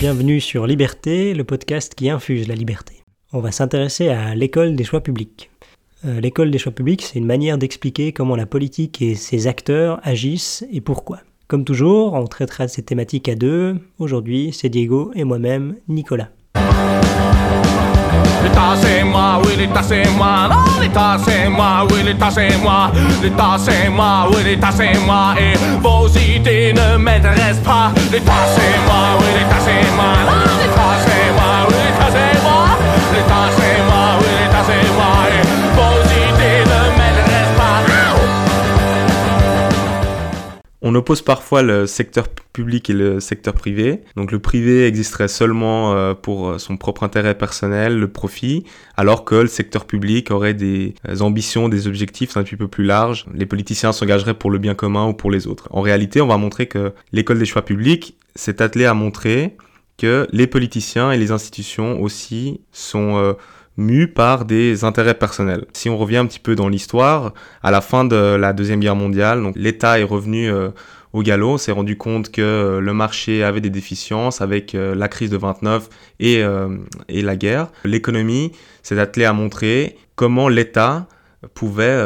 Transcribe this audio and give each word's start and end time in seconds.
Bienvenue 0.00 0.40
sur 0.40 0.66
Liberté, 0.66 1.34
le 1.34 1.44
podcast 1.44 1.94
qui 1.94 2.08
infuse 2.08 2.48
la 2.48 2.54
liberté. 2.54 3.04
On 3.34 3.40
va 3.40 3.52
s'intéresser 3.52 4.08
à 4.08 4.34
l'école 4.34 4.74
des 4.74 4.82
choix 4.82 5.02
publics. 5.02 5.50
Euh, 6.06 6.22
l'école 6.22 6.50
des 6.50 6.56
choix 6.56 6.72
publics, 6.72 7.02
c'est 7.02 7.18
une 7.18 7.26
manière 7.26 7.58
d'expliquer 7.58 8.14
comment 8.14 8.34
la 8.34 8.46
politique 8.46 9.02
et 9.02 9.14
ses 9.14 9.46
acteurs 9.46 10.00
agissent 10.02 10.64
et 10.72 10.80
pourquoi. 10.80 11.20
Comme 11.48 11.66
toujours, 11.66 12.14
on 12.14 12.24
traitera 12.24 12.64
de 12.64 12.70
ces 12.70 12.82
thématiques 12.82 13.28
à 13.28 13.34
deux. 13.34 13.76
Aujourd'hui, 13.98 14.54
c'est 14.54 14.70
Diego 14.70 15.12
et 15.14 15.24
moi-même, 15.24 15.76
Nicolas. 15.86 16.30
L'État 18.42 18.74
c'est 18.80 19.04
moi, 19.04 19.40
oui 19.44 19.56
l'État 19.56 19.82
c'est 19.82 20.08
moi, 20.16 20.48
non 20.50 20.80
l'État 20.80 21.16
c'est 21.24 21.48
moi, 21.48 21.86
oui 21.90 22.02
l'État 22.02 22.30
c'est 22.30 22.56
moi, 22.58 22.90
l'État 23.22 23.56
c'est 23.58 23.88
moi, 23.90 24.28
oui 24.30 24.42
l'État 24.44 24.70
c'est 24.72 24.98
moi, 25.06 25.34
et 25.38 25.56
vos 25.80 26.08
idées 26.08 26.72
ne 26.72 26.96
m'intéressent 26.96 27.62
pas, 27.64 27.92
l'État 28.10 28.32
c'est 28.54 28.78
moi, 28.86 29.02
oui 29.20 29.26
l'État 29.38 29.60
c'est 29.64 29.90
moi, 29.94 30.12
non 30.26 30.38
l'État 30.60 30.92
c'est 31.04 31.30
moi, 31.36 31.50
oui 31.68 31.74
l'État 31.84 32.10
c'est 32.14 32.42
moi, 32.42 32.60
l'État 33.12 33.46
c'est 33.56 33.82
moi, 33.88 34.04
oui 34.20 34.29
On 40.82 40.94
oppose 40.94 41.20
parfois 41.20 41.62
le 41.62 41.86
secteur 41.86 42.28
public 42.28 42.88
et 42.88 42.94
le 42.94 43.20
secteur 43.20 43.52
privé. 43.52 44.00
Donc 44.16 44.32
le 44.32 44.38
privé 44.38 44.86
existerait 44.86 45.28
seulement 45.28 45.92
euh, 45.92 46.14
pour 46.14 46.48
euh, 46.48 46.58
son 46.58 46.78
propre 46.78 47.02
intérêt 47.02 47.36
personnel, 47.36 47.98
le 47.98 48.08
profit, 48.08 48.64
alors 48.96 49.26
que 49.26 49.34
le 49.34 49.46
secteur 49.46 49.84
public 49.84 50.30
aurait 50.30 50.54
des 50.54 50.94
euh, 51.06 51.20
ambitions, 51.20 51.68
des 51.68 51.86
objectifs 51.86 52.38
un 52.38 52.42
petit 52.44 52.56
peu 52.56 52.66
plus 52.66 52.84
larges. 52.84 53.26
Les 53.34 53.44
politiciens 53.44 53.92
s'engageraient 53.92 54.34
pour 54.34 54.50
le 54.50 54.58
bien 54.58 54.74
commun 54.74 55.06
ou 55.06 55.12
pour 55.12 55.30
les 55.30 55.46
autres. 55.46 55.68
En 55.70 55.82
réalité, 55.82 56.22
on 56.22 56.26
va 56.26 56.38
montrer 56.38 56.66
que 56.66 56.94
l'école 57.12 57.38
des 57.38 57.46
choix 57.46 57.62
publics 57.62 58.16
s'est 58.34 58.62
attelée 58.62 58.86
à 58.86 58.94
montrer 58.94 59.56
que 59.98 60.26
les 60.32 60.46
politiciens 60.46 61.12
et 61.12 61.18
les 61.18 61.30
institutions 61.30 62.00
aussi 62.00 62.62
sont 62.72 63.36
mus 63.80 64.06
par 64.06 64.44
des 64.44 64.84
intérêts 64.84 65.14
personnels. 65.14 65.64
Si 65.72 65.88
on 65.88 65.98
revient 65.98 66.18
un 66.18 66.26
petit 66.26 66.38
peu 66.38 66.54
dans 66.54 66.68
l'histoire, 66.68 67.34
à 67.62 67.70
la 67.70 67.80
fin 67.80 68.04
de 68.04 68.36
la 68.36 68.52
Deuxième 68.52 68.80
Guerre 68.80 68.96
mondiale, 68.96 69.52
l'État 69.56 69.98
est 69.98 70.04
revenu 70.04 70.50
au 71.12 71.22
galop, 71.22 71.58
s'est 71.58 71.72
rendu 71.72 71.96
compte 71.96 72.30
que 72.30 72.40
euh, 72.40 72.80
le 72.80 72.92
marché 72.92 73.42
avait 73.42 73.60
des 73.60 73.70
déficiences 73.70 74.40
avec 74.40 74.74
euh, 74.74 74.94
la 74.94 75.08
crise 75.08 75.30
de 75.30 75.36
29 75.36 75.88
et, 76.20 76.42
euh, 76.42 76.76
et 77.08 77.22
la 77.22 77.36
guerre. 77.36 77.68
L'économie 77.84 78.52
s'est 78.82 78.98
attelée 78.98 79.24
à 79.24 79.32
montrer 79.32 79.96
comment 80.14 80.48
l'État 80.48 81.06
pouvait 81.54 81.98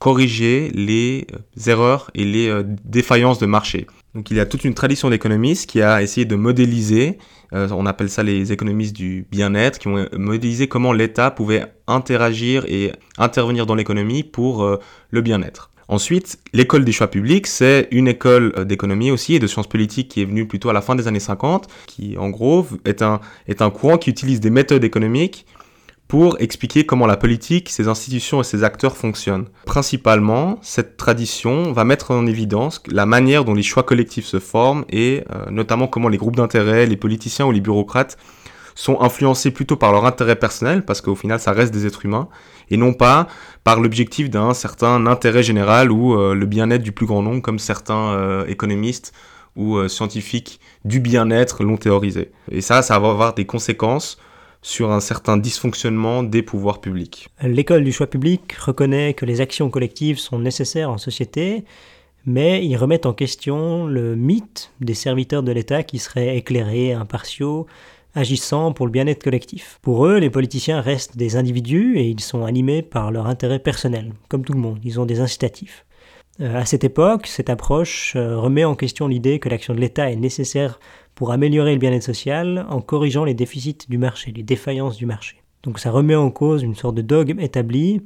corriger 0.00 0.70
les 0.74 1.28
erreurs 1.68 2.10
et 2.14 2.24
les 2.24 2.62
défaillances 2.84 3.38
de 3.38 3.46
marché. 3.46 3.86
Donc 4.16 4.30
il 4.30 4.36
y 4.36 4.40
a 4.40 4.46
toute 4.46 4.64
une 4.64 4.74
tradition 4.74 5.10
d'économistes 5.10 5.68
qui 5.68 5.82
a 5.82 6.02
essayé 6.02 6.24
de 6.24 6.34
modéliser, 6.34 7.18
on 7.52 7.86
appelle 7.86 8.08
ça 8.08 8.22
les 8.22 8.50
économistes 8.50 8.96
du 8.96 9.26
bien-être, 9.30 9.78
qui 9.78 9.88
ont 9.88 10.08
modélisé 10.16 10.66
comment 10.68 10.92
l'État 10.92 11.30
pouvait 11.30 11.66
interagir 11.86 12.64
et 12.66 12.92
intervenir 13.18 13.66
dans 13.66 13.74
l'économie 13.74 14.24
pour 14.24 14.78
le 15.10 15.20
bien-être. 15.20 15.70
Ensuite, 15.88 16.38
l'école 16.52 16.84
des 16.84 16.92
choix 16.92 17.08
publics, 17.08 17.46
c'est 17.46 17.86
une 17.92 18.08
école 18.08 18.52
euh, 18.56 18.64
d'économie 18.64 19.12
aussi 19.12 19.34
et 19.34 19.38
de 19.38 19.46
sciences 19.46 19.68
politiques 19.68 20.08
qui 20.08 20.22
est 20.22 20.24
venue 20.24 20.46
plutôt 20.46 20.68
à 20.68 20.72
la 20.72 20.80
fin 20.80 20.96
des 20.96 21.06
années 21.06 21.20
50, 21.20 21.68
qui 21.86 22.16
en 22.18 22.28
gros 22.28 22.66
est 22.84 23.02
un, 23.02 23.20
est 23.46 23.62
un 23.62 23.70
courant 23.70 23.96
qui 23.96 24.10
utilise 24.10 24.40
des 24.40 24.50
méthodes 24.50 24.82
économiques 24.82 25.46
pour 26.08 26.40
expliquer 26.40 26.86
comment 26.86 27.06
la 27.06 27.16
politique, 27.16 27.68
ses 27.68 27.88
institutions 27.88 28.40
et 28.40 28.44
ses 28.44 28.62
acteurs 28.62 28.96
fonctionnent. 28.96 29.46
Principalement, 29.64 30.58
cette 30.62 30.96
tradition 30.96 31.72
va 31.72 31.84
mettre 31.84 32.12
en 32.12 32.26
évidence 32.26 32.80
la 32.86 33.06
manière 33.06 33.44
dont 33.44 33.54
les 33.54 33.64
choix 33.64 33.82
collectifs 33.82 34.26
se 34.26 34.38
forment 34.38 34.84
et 34.88 35.24
euh, 35.34 35.50
notamment 35.50 35.88
comment 35.88 36.08
les 36.08 36.18
groupes 36.18 36.36
d'intérêt, 36.36 36.86
les 36.86 36.96
politiciens 36.96 37.46
ou 37.46 37.50
les 37.50 37.60
bureaucrates 37.60 38.16
sont 38.76 39.00
influencés 39.00 39.50
plutôt 39.50 39.76
par 39.76 39.90
leur 39.90 40.04
intérêt 40.04 40.36
personnel, 40.36 40.84
parce 40.84 41.00
qu'au 41.00 41.14
final 41.14 41.40
ça 41.40 41.52
reste 41.52 41.72
des 41.72 41.86
êtres 41.86 42.04
humains, 42.04 42.28
et 42.70 42.76
non 42.76 42.92
pas 42.92 43.26
par 43.64 43.80
l'objectif 43.80 44.28
d'un 44.28 44.52
certain 44.52 45.06
intérêt 45.06 45.42
général 45.42 45.90
ou 45.90 46.14
euh, 46.14 46.34
le 46.34 46.46
bien-être 46.46 46.82
du 46.82 46.92
plus 46.92 47.06
grand 47.06 47.22
nombre, 47.22 47.40
comme 47.40 47.58
certains 47.58 48.12
euh, 48.12 48.46
économistes 48.46 49.12
ou 49.56 49.88
scientifiques 49.88 50.60
du 50.84 51.00
bien-être 51.00 51.64
l'ont 51.64 51.78
théorisé. 51.78 52.30
Et 52.50 52.60
ça, 52.60 52.82
ça 52.82 52.98
va 52.98 53.08
avoir 53.08 53.32
des 53.32 53.46
conséquences 53.46 54.18
sur 54.66 54.90
un 54.90 54.98
certain 54.98 55.36
dysfonctionnement 55.36 56.24
des 56.24 56.42
pouvoirs 56.42 56.80
publics. 56.80 57.28
L'école 57.40 57.84
du 57.84 57.92
choix 57.92 58.08
public 58.08 58.52
reconnaît 58.54 59.14
que 59.14 59.24
les 59.24 59.40
actions 59.40 59.70
collectives 59.70 60.18
sont 60.18 60.40
nécessaires 60.40 60.90
en 60.90 60.98
société, 60.98 61.64
mais 62.24 62.66
ils 62.66 62.76
remettent 62.76 63.06
en 63.06 63.12
question 63.12 63.86
le 63.86 64.16
mythe 64.16 64.72
des 64.80 64.94
serviteurs 64.94 65.44
de 65.44 65.52
l'État 65.52 65.84
qui 65.84 66.00
seraient 66.00 66.36
éclairés, 66.36 66.92
impartiaux, 66.92 67.68
agissant 68.16 68.72
pour 68.72 68.86
le 68.86 68.92
bien-être 68.92 69.22
collectif. 69.22 69.78
Pour 69.82 70.04
eux, 70.04 70.18
les 70.18 70.30
politiciens 70.30 70.80
restent 70.80 71.16
des 71.16 71.36
individus 71.36 71.96
et 71.98 72.08
ils 72.08 72.18
sont 72.18 72.44
animés 72.44 72.82
par 72.82 73.12
leur 73.12 73.28
intérêt 73.28 73.60
personnel, 73.60 74.14
comme 74.28 74.44
tout 74.44 74.52
le 74.52 74.58
monde, 74.58 74.80
ils 74.82 74.98
ont 74.98 75.06
des 75.06 75.20
incitatifs. 75.20 75.85
Euh, 76.40 76.60
à 76.60 76.64
cette 76.66 76.84
époque, 76.84 77.26
cette 77.26 77.48
approche 77.48 78.14
euh, 78.16 78.38
remet 78.38 78.64
en 78.64 78.74
question 78.74 79.08
l'idée 79.08 79.38
que 79.38 79.48
l'action 79.48 79.74
de 79.74 79.80
l'État 79.80 80.10
est 80.10 80.16
nécessaire 80.16 80.78
pour 81.14 81.32
améliorer 81.32 81.72
le 81.72 81.78
bien-être 81.78 82.02
social 82.02 82.66
en 82.68 82.82
corrigeant 82.82 83.24
les 83.24 83.32
déficits 83.32 83.88
du 83.88 83.96
marché, 83.96 84.32
les 84.36 84.42
défaillances 84.42 84.96
du 84.96 85.06
marché. 85.06 85.42
Donc 85.62 85.78
ça 85.78 85.90
remet 85.90 86.14
en 86.14 86.30
cause 86.30 86.62
une 86.62 86.74
sorte 86.74 86.94
de 86.94 87.02
dogme 87.02 87.40
établi 87.40 88.02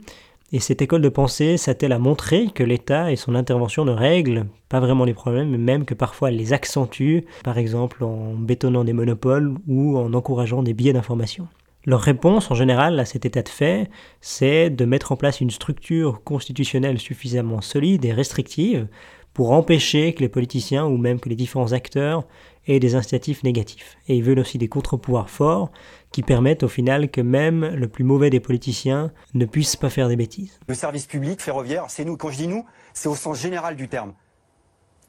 et 0.53 0.61
cette 0.61 0.81
école 0.81 1.03
de 1.03 1.09
pensée 1.09 1.57
s'attelle 1.57 1.93
à 1.93 1.99
montrer 1.99 2.49
que 2.49 2.63
l'État 2.63 3.11
et 3.11 3.17
son 3.17 3.35
intervention 3.35 3.85
ne 3.85 3.93
règlent 3.93 4.47
pas 4.69 4.81
vraiment 4.81 5.05
les 5.05 5.15
problèmes, 5.15 5.51
mais 5.51 5.59
même 5.59 5.85
que 5.85 5.95
parfois 5.95 6.29
elle 6.29 6.37
les 6.37 6.53
accentue, 6.53 7.21
par 7.45 7.59
exemple 7.59 8.05
en 8.05 8.35
bétonnant 8.35 8.85
des 8.85 8.93
monopoles 8.93 9.55
ou 9.67 9.99
en 9.99 10.13
encourageant 10.13 10.63
des 10.63 10.75
biais 10.75 10.93
d'information. 10.93 11.49
Leur 11.87 12.03
réponse 12.03 12.51
en 12.51 12.55
général 12.55 13.01
à 13.01 13.07
cet 13.07 13.25
état 13.25 13.43
de 13.43 13.49
fait, 13.49 13.89
c'est 14.21 14.69
de 14.69 14.85
mettre 14.85 15.13
en 15.13 15.17
place 15.17 15.41
une 15.41 15.51
structure 15.51 16.23
constitutionnelle 16.23 16.99
suffisamment 16.99 17.63
solide 17.63 18.05
et 18.05 18.13
restrictive 18.13 18.87
pour 19.33 19.53
empêcher 19.53 20.13
que 20.13 20.21
les 20.21 20.29
politiciens 20.29 20.85
ou 20.85 20.99
même 20.99 21.21
que 21.21 21.31
les 21.31 21.37
différents 21.37 21.73
acteurs 21.73 22.27
aient 22.67 22.81
des 22.81 22.97
incitatifs 22.97 23.43
négatifs. 23.45 23.97
Et 24.09 24.17
ils 24.17 24.23
veulent 24.23 24.41
aussi 24.41 24.59
des 24.59 24.69
contre-pouvoirs 24.69 25.31
forts 25.31 25.71
qui 26.13 26.23
permettent 26.23 26.65
au 26.65 26.69
final 26.69 27.11
que 27.11 27.23
même 27.23 27.65
le 27.65 27.89
plus 27.89 28.05
mauvais 28.05 28.29
des 28.29 28.41
politiciens 28.41 29.11
ne 29.33 29.47
puisse 29.47 29.77
pas 29.77 29.89
faire 29.89 30.09
des 30.09 30.17
bêtises. 30.17 30.61
Le 30.69 30.75
service 30.75 31.07
public 31.07 31.41
ferroviaire, 31.41 31.87
c'est 31.89 32.05
nous. 32.05 32.19
Quand 32.19 32.31
je 32.31 32.37
dis 32.37 32.49
nous, 32.49 32.67
c'est 32.93 33.09
au 33.09 33.15
sens 33.15 33.41
général 33.41 33.77
du 33.77 33.89
terme. 33.89 34.13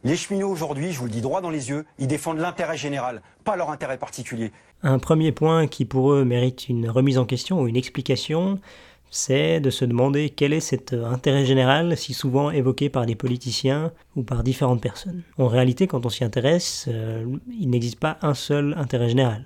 Les 0.04 0.16
cheminots 0.16 0.50
aujourd'hui, 0.50 0.92
je 0.92 0.98
vous 0.98 1.06
le 1.06 1.12
dis 1.12 1.22
droit 1.22 1.42
dans 1.42 1.52
les 1.52 1.70
yeux, 1.70 1.86
ils 2.00 2.08
défendent 2.08 2.40
l'intérêt 2.40 2.76
général, 2.76 3.22
pas 3.44 3.56
leur 3.56 3.70
intérêt 3.70 4.00
particulier. 4.00 4.52
Un 4.84 5.00
premier 5.00 5.32
point 5.32 5.68
qui 5.68 5.86
pour 5.86 6.12
eux 6.12 6.26
mérite 6.26 6.68
une 6.70 6.90
remise 6.90 7.18
en 7.18 7.26
question 7.26 7.62
ou 7.62 7.68
une 7.68 7.76
explication, 7.76 8.60
c'est 9.12 9.60
de 9.60 9.70
se 9.70 9.86
demander 9.86 10.30
quel 10.30 10.54
est 10.54 10.62
cet 10.62 10.94
intérêt 10.94 11.46
général 11.46 11.98
si 11.98 12.14
souvent 12.14 12.50
évoqué 12.50 12.90
par 12.90 13.06
des 13.06 13.16
politiciens 13.16 13.92
ou 14.16 14.24
par 14.24 14.42
différentes 14.42 14.82
personnes. 14.82 15.22
En 15.38 15.48
réalité, 15.48 15.86
quand 15.86 16.06
on 16.06 16.10
s'y 16.10 16.24
intéresse, 16.24 16.86
euh, 16.88 17.26
il 17.60 17.70
n'existe 17.70 18.00
pas 18.00 18.18
un 18.22 18.34
seul 18.34 18.74
intérêt 18.78 19.10
général. 19.10 19.46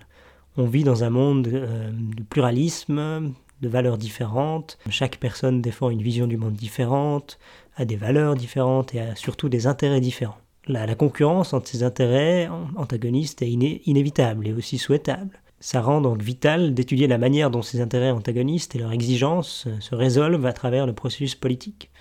On 0.56 0.66
vit 0.66 0.84
dans 0.84 1.03
un 1.03 1.09
monde 1.09 1.47
euh, 1.47 1.90
de 1.91 2.24
pluralisme, 2.24 3.34
de 3.62 3.69
valeurs 3.69 3.97
différentes. 3.97 4.78
Chaque 4.90 5.18
personne 5.18 5.62
défend 5.62 5.90
une 5.90 6.01
vision 6.01 6.28
du 6.28 6.38
monde 6.38 6.53
différente, 6.53 7.40
a 7.75 7.85
des 7.85 7.95
valeurs 7.95 8.35
différentes 8.35 8.94
et 8.94 9.01
a 9.01 9.16
surtout 9.16 9.50
des 9.50 9.68
intérêts 9.68 10.01
différents. 10.01 10.38
La, 10.68 10.96
concurrence 10.96 11.53
entre 11.53 11.68
ces 11.68 11.84
intérêts 11.84 12.50
antagonistes 12.76 13.42
est 13.42 13.52
inévitable 13.52 14.48
et 14.48 14.53
aussi 14.53 14.78
souhaitable. 14.78 15.40
Ça 15.59 15.81
rend 15.81 16.02
donc 16.02 16.22
vital 16.22 16.74
d'étudier 16.74 17.08
la 17.08 17.18
manière 17.18 17.52
dont 17.52 17.62
ces 17.62 17.81
intérêts 17.81 18.12
antagonistes 18.12 18.75
et 18.75 18.80
leurs 18.80 18.92
exigences 18.92 19.68
se 19.80 19.95
résolvent 19.95 20.45
à 20.45 20.54
travers 20.54 20.86
le 20.86 20.94
processus 20.94 21.36
politique, 21.36 21.92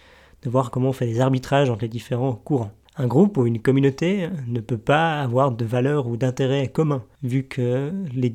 de 0.43 0.51
voir 0.51 0.71
comment 0.71 0.91
on 0.91 0.93
fait 0.93 1.07
des 1.07 1.21
arbitrages 1.21 1.71
entre 1.71 1.83
les 1.83 1.89
différents 1.89 2.35
courants. 2.35 2.73
Un 2.97 3.07
groupe 3.07 3.37
ou 3.37 3.47
une 3.47 3.61
communauté 3.61 4.29
ne 4.47 4.61
peut 4.61 4.79
pas 4.79 5.21
avoir 5.21 5.51
de 5.51 5.65
valeurs 5.65 6.07
ou 6.07 6.17
d'intérêts 6.17 6.69
communs, 6.69 7.05
vu 7.23 7.43
que 7.43 7.93
les, 8.15 8.33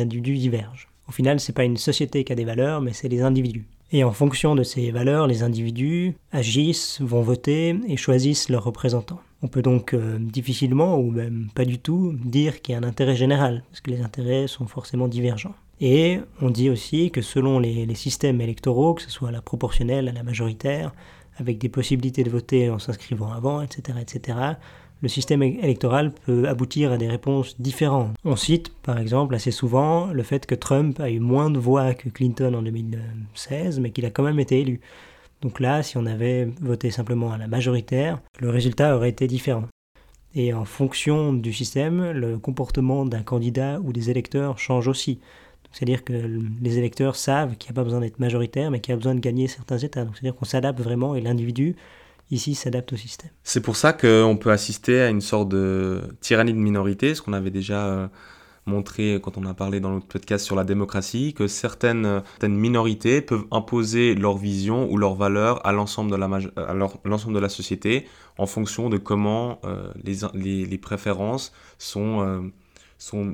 individus 0.00 0.38
divergent. 0.38 0.88
Au 1.08 1.12
final, 1.12 1.38
c'est 1.38 1.52
pas 1.52 1.64
une 1.64 1.76
société 1.76 2.24
qui 2.24 2.32
a 2.32 2.36
des 2.36 2.44
valeurs, 2.44 2.80
mais 2.80 2.92
c'est 2.92 3.08
les 3.08 3.22
individus. 3.22 3.66
Et 3.92 4.02
en 4.02 4.10
fonction 4.10 4.56
de 4.56 4.64
ces 4.64 4.90
valeurs, 4.90 5.28
les 5.28 5.44
individus 5.44 6.14
agissent, 6.32 7.00
vont 7.00 7.22
voter 7.22 7.76
et 7.86 7.96
choisissent 7.96 8.48
leurs 8.48 8.64
représentants. 8.64 9.20
On 9.42 9.48
peut 9.48 9.62
donc 9.62 9.94
euh, 9.94 10.18
difficilement, 10.18 10.98
ou 10.98 11.10
même 11.10 11.48
pas 11.54 11.64
du 11.64 11.78
tout, 11.78 12.14
dire 12.24 12.62
qu'il 12.62 12.72
y 12.72 12.76
a 12.76 12.80
un 12.80 12.84
intérêt 12.84 13.16
général, 13.16 13.62
parce 13.70 13.80
que 13.80 13.90
les 13.90 14.00
intérêts 14.00 14.46
sont 14.46 14.66
forcément 14.66 15.08
divergents. 15.08 15.54
Et 15.80 16.20
on 16.40 16.50
dit 16.50 16.70
aussi 16.70 17.10
que 17.10 17.20
selon 17.20 17.58
les, 17.58 17.84
les 17.84 17.94
systèmes 17.94 18.40
électoraux, 18.40 18.94
que 18.94 19.02
ce 19.02 19.10
soit 19.10 19.30
la 19.30 19.42
proportionnelle 19.42 20.08
à 20.08 20.12
la 20.12 20.22
majoritaire, 20.22 20.94
avec 21.38 21.58
des 21.58 21.68
possibilités 21.68 22.24
de 22.24 22.30
voter 22.30 22.70
en 22.70 22.78
s'inscrivant 22.78 23.30
avant, 23.30 23.60
etc., 23.60 23.98
etc., 24.00 24.56
le 25.02 25.08
système 25.08 25.42
électoral 25.42 26.10
peut 26.24 26.48
aboutir 26.48 26.90
à 26.90 26.96
des 26.96 27.08
réponses 27.08 27.60
différentes. 27.60 28.14
On 28.24 28.34
cite 28.34 28.70
par 28.82 28.98
exemple 28.98 29.34
assez 29.34 29.50
souvent 29.50 30.06
le 30.06 30.22
fait 30.22 30.46
que 30.46 30.54
Trump 30.54 30.98
a 31.00 31.10
eu 31.10 31.20
moins 31.20 31.50
de 31.50 31.58
voix 31.58 31.92
que 31.92 32.08
Clinton 32.08 32.54
en 32.54 32.62
2016, 32.62 33.78
mais 33.80 33.90
qu'il 33.90 34.06
a 34.06 34.10
quand 34.10 34.22
même 34.22 34.40
été 34.40 34.60
élu. 34.60 34.80
Donc 35.46 35.60
là, 35.60 35.84
si 35.84 35.96
on 35.96 36.06
avait 36.06 36.48
voté 36.60 36.90
simplement 36.90 37.30
à 37.30 37.38
la 37.38 37.46
majoritaire, 37.46 38.18
le 38.40 38.50
résultat 38.50 38.96
aurait 38.96 39.10
été 39.10 39.28
différent. 39.28 39.62
Et 40.34 40.52
en 40.52 40.64
fonction 40.64 41.32
du 41.32 41.52
système, 41.52 42.10
le 42.10 42.36
comportement 42.36 43.04
d'un 43.04 43.22
candidat 43.22 43.78
ou 43.84 43.92
des 43.92 44.10
électeurs 44.10 44.58
change 44.58 44.88
aussi. 44.88 45.20
C'est-à-dire 45.70 46.02
que 46.02 46.12
les 46.12 46.78
électeurs 46.78 47.14
savent 47.14 47.56
qu'il 47.58 47.70
n'y 47.70 47.76
a 47.76 47.78
pas 47.80 47.84
besoin 47.84 48.00
d'être 48.00 48.18
majoritaire, 48.18 48.72
mais 48.72 48.80
qu'il 48.80 48.90
y 48.90 48.94
a 48.94 48.96
besoin 48.96 49.14
de 49.14 49.20
gagner 49.20 49.46
certains 49.46 49.78
États. 49.78 50.04
C'est-à-dire 50.14 50.34
qu'on 50.34 50.46
s'adapte 50.46 50.80
vraiment 50.80 51.14
et 51.14 51.20
l'individu, 51.20 51.76
ici, 52.32 52.56
s'adapte 52.56 52.92
au 52.92 52.96
système. 52.96 53.30
C'est 53.44 53.60
pour 53.60 53.76
ça 53.76 53.92
qu'on 53.92 54.36
peut 54.40 54.50
assister 54.50 55.00
à 55.00 55.10
une 55.10 55.20
sorte 55.20 55.48
de 55.50 56.02
tyrannie 56.20 56.54
de 56.54 56.58
minorité, 56.58 57.14
ce 57.14 57.22
qu'on 57.22 57.34
avait 57.34 57.52
déjà 57.52 57.86
euh, 57.86 58.08
montré 58.66 59.20
quand 59.22 59.38
on 59.38 59.46
a 59.46 59.54
parlé 59.54 59.80
dans 59.80 59.90
notre 59.90 60.06
podcast 60.06 60.44
sur 60.44 60.56
la 60.56 60.64
démocratie, 60.64 61.34
que 61.34 61.46
certaines, 61.46 62.22
certaines 62.32 62.56
minorités 62.56 63.20
peuvent 63.20 63.46
imposer 63.50 64.14
leur 64.14 64.36
vision 64.36 64.90
ou 64.90 64.98
leurs 64.98 65.14
valeurs 65.14 65.64
à 65.66 65.72
l'ensemble 65.72 66.10
de, 66.10 66.16
la, 66.16 66.28
de 66.28 67.38
la 67.38 67.48
société 67.48 68.06
en 68.38 68.46
fonction 68.46 68.88
de 68.90 68.98
comment 68.98 69.60
euh, 69.64 69.90
les, 70.02 70.66
les, 70.66 70.78
préférences 70.78 71.52
sont... 71.78 72.20
Euh, 72.20 72.40
sont 72.98 73.30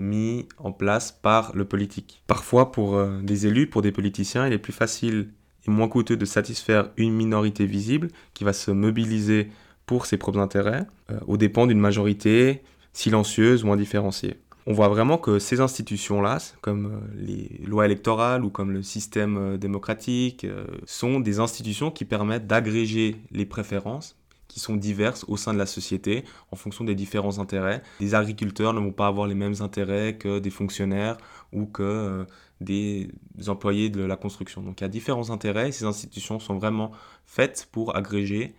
en 0.58 0.73
place 0.73 1.12
par 1.12 1.55
le 1.55 1.64
politique. 1.64 2.23
Parfois, 2.26 2.73
pour 2.73 2.96
euh, 2.96 3.20
des 3.23 3.46
élus, 3.46 3.69
pour 3.69 3.82
des 3.82 3.93
politiciens, 3.93 4.46
il 4.46 4.52
est 4.52 4.58
plus 4.58 4.73
facile 4.73 5.29
et 5.67 5.70
moins 5.70 5.88
coûteux 5.88 6.17
de 6.17 6.25
satisfaire 6.25 6.90
une 6.96 7.12
minorité 7.12 7.67
visible 7.67 8.08
qui 8.34 8.44
va 8.44 8.52
se 8.52 8.70
mobiliser 8.70 9.50
pour 9.87 10.06
ses 10.06 10.17
propres 10.17 10.38
intérêts, 10.38 10.87
euh, 11.11 11.19
aux 11.26 11.37
dépens 11.37 11.67
d'une 11.67 11.79
majorité 11.79 12.62
silencieuse 12.93 13.64
ou 13.64 13.73
indifférenciée. 13.73 14.37
On 14.67 14.73
voit 14.73 14.88
vraiment 14.88 15.19
que 15.19 15.38
ces 15.38 15.61
institutions-là, 15.61 16.38
comme 16.61 16.87
euh, 16.87 16.99
les 17.17 17.61
lois 17.67 17.87
électorales 17.87 18.44
ou 18.44 18.50
comme 18.50 18.70
le 18.70 18.82
système 18.82 19.59
démocratique, 19.59 20.47
sont 20.87 21.20
des 21.20 21.41
institutions 21.41 21.91
qui 21.91 22.05
permettent 22.05 22.47
d'agréger 22.47 23.17
les 23.31 23.47
préférences, 23.47 24.17
qui 24.53 24.61
sont 24.61 24.76
diverses 24.76 25.25
au 25.29 25.38
sein 25.38 25.55
de 25.55 25.59
la 25.59 25.64
société 25.64 26.25
en 26.50 26.56
fonction 26.56 26.85
des 26.85 26.94
différents 26.94 27.38
intérêts. 27.38 27.82
Les 28.00 28.14
agriculteurs 28.14 28.75
ne 28.75 28.81
vont 28.81 28.93
pas 28.93 29.06
avoir 29.06 29.26
les 29.26 29.35
mêmes 29.35 29.55
intérêts 29.61 30.19
que 30.19 30.41
des 30.41 30.50
fonctionnaires 30.50 31.17
ou 31.55 31.65
que 31.65 31.82
euh, 31.82 32.25
des 32.61 33.08
employés 33.49 33.88
de 33.88 34.03
la 34.03 34.17
construction. 34.17 34.61
Donc 34.61 34.81
il 34.81 34.85
y 34.85 34.87
a 34.87 34.91
différents 34.91 35.31
intérêts 35.31 35.70
et 35.70 35.73
ces 35.73 35.87
institutions 35.87 36.38
sont 36.38 36.58
vraiment 36.58 36.93
faites 37.25 37.67
pour 37.73 37.97
agréger 37.97 38.55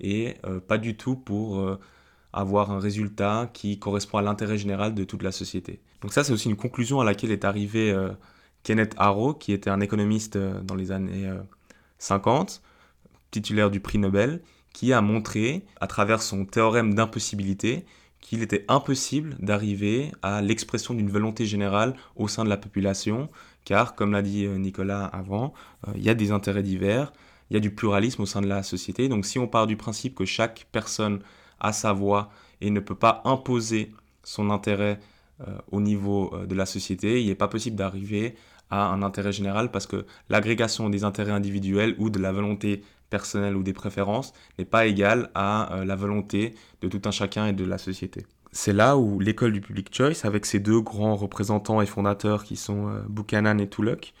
et 0.00 0.36
euh, 0.46 0.60
pas 0.60 0.78
du 0.78 0.96
tout 0.96 1.16
pour 1.16 1.58
euh, 1.58 1.80
avoir 2.32 2.70
un 2.70 2.78
résultat 2.78 3.50
qui 3.52 3.78
correspond 3.78 4.18
à 4.18 4.22
l'intérêt 4.22 4.58
général 4.58 4.94
de 4.94 5.04
toute 5.04 5.22
la 5.22 5.32
société. 5.32 5.80
Donc 6.00 6.12
ça 6.12 6.24
c'est 6.24 6.32
aussi 6.32 6.48
une 6.48 6.56
conclusion 6.56 7.00
à 7.00 7.04
laquelle 7.04 7.30
est 7.30 7.44
arrivé 7.44 7.94
Kenneth 8.62 8.94
Arrow 8.96 9.34
qui 9.34 9.52
était 9.52 9.70
un 9.70 9.80
économiste 9.80 10.36
dans 10.38 10.74
les 10.74 10.92
années 10.92 11.30
50, 11.98 12.62
titulaire 13.30 13.70
du 13.70 13.80
prix 13.80 13.98
Nobel 13.98 14.40
qui 14.72 14.92
a 14.92 15.00
montré, 15.00 15.64
à 15.80 15.86
travers 15.86 16.22
son 16.22 16.44
théorème 16.44 16.94
d'impossibilité, 16.94 17.84
qu'il 18.20 18.42
était 18.42 18.64
impossible 18.68 19.36
d'arriver 19.40 20.12
à 20.22 20.42
l'expression 20.42 20.94
d'une 20.94 21.10
volonté 21.10 21.44
générale 21.44 21.94
au 22.16 22.28
sein 22.28 22.44
de 22.44 22.48
la 22.48 22.56
population, 22.56 23.28
car, 23.64 23.94
comme 23.94 24.12
l'a 24.12 24.22
dit 24.22 24.46
euh, 24.46 24.58
Nicolas 24.58 25.04
avant, 25.04 25.52
euh, 25.88 25.92
il 25.96 26.02
y 26.02 26.08
a 26.08 26.14
des 26.14 26.30
intérêts 26.30 26.62
divers, 26.62 27.12
il 27.50 27.54
y 27.54 27.56
a 27.56 27.60
du 27.60 27.74
pluralisme 27.74 28.22
au 28.22 28.26
sein 28.26 28.40
de 28.40 28.46
la 28.46 28.62
société. 28.62 29.08
Donc 29.08 29.26
si 29.26 29.38
on 29.38 29.48
part 29.48 29.66
du 29.66 29.76
principe 29.76 30.14
que 30.14 30.24
chaque 30.24 30.66
personne 30.72 31.20
a 31.62 31.72
sa 31.72 31.94
voix 31.94 32.30
et 32.60 32.68
ne 32.70 32.80
peut 32.80 32.94
pas 32.94 33.22
imposer 33.24 33.92
son 34.22 34.50
intérêt 34.50 35.00
euh, 35.40 35.56
au 35.70 35.80
niveau 35.80 36.34
de 36.46 36.54
la 36.54 36.66
société, 36.66 37.22
il 37.22 37.28
n'est 37.28 37.34
pas 37.34 37.48
possible 37.48 37.76
d'arriver 37.76 38.34
à 38.70 38.88
un 38.88 39.02
intérêt 39.02 39.32
général 39.32 39.70
parce 39.70 39.86
que 39.86 40.06
l'agrégation 40.28 40.90
des 40.90 41.04
intérêts 41.04 41.32
individuels 41.32 41.94
ou 41.98 42.10
de 42.10 42.18
la 42.18 42.32
volonté 42.32 42.82
personnelle 43.12 43.56
ou 43.56 43.62
des 43.62 43.74
préférences 43.74 44.32
n'est 44.58 44.64
pas 44.64 44.86
égale 44.86 45.30
à 45.34 45.74
euh, 45.74 45.84
la 45.84 45.94
volonté 45.94 46.54
de 46.80 46.88
tout 46.88 47.02
un 47.04 47.10
chacun 47.10 47.46
et 47.46 47.52
de 47.52 47.64
la 47.64 47.78
société. 47.78 48.26
C'est 48.50 48.72
là 48.72 48.96
où 48.96 49.20
l'école 49.20 49.52
du 49.52 49.60
public 49.60 49.94
choice, 49.94 50.24
avec 50.24 50.46
ses 50.46 50.58
deux 50.58 50.80
grands 50.80 51.16
représentants 51.16 51.80
et 51.82 51.86
fondateurs 51.86 52.44
qui 52.44 52.56
sont 52.56 52.88
euh, 52.88 53.02
Buchanan 53.08 53.58
et 53.60 53.68
Tulloch, 53.68 54.14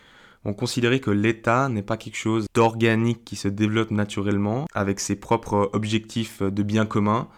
ont 0.44 0.54
considéré 0.54 1.00
que 1.00 1.10
l'État 1.10 1.68
n'est 1.68 1.82
pas 1.82 1.96
quelque 1.96 2.16
chose 2.16 2.46
d'organique 2.54 3.24
qui 3.24 3.36
se 3.36 3.48
développe 3.48 3.90
naturellement 3.90 4.66
avec 4.74 5.00
ses 5.00 5.16
propres 5.16 5.70
objectifs 5.72 6.42
de 6.42 6.62
bien 6.62 6.86
commun 6.86 7.28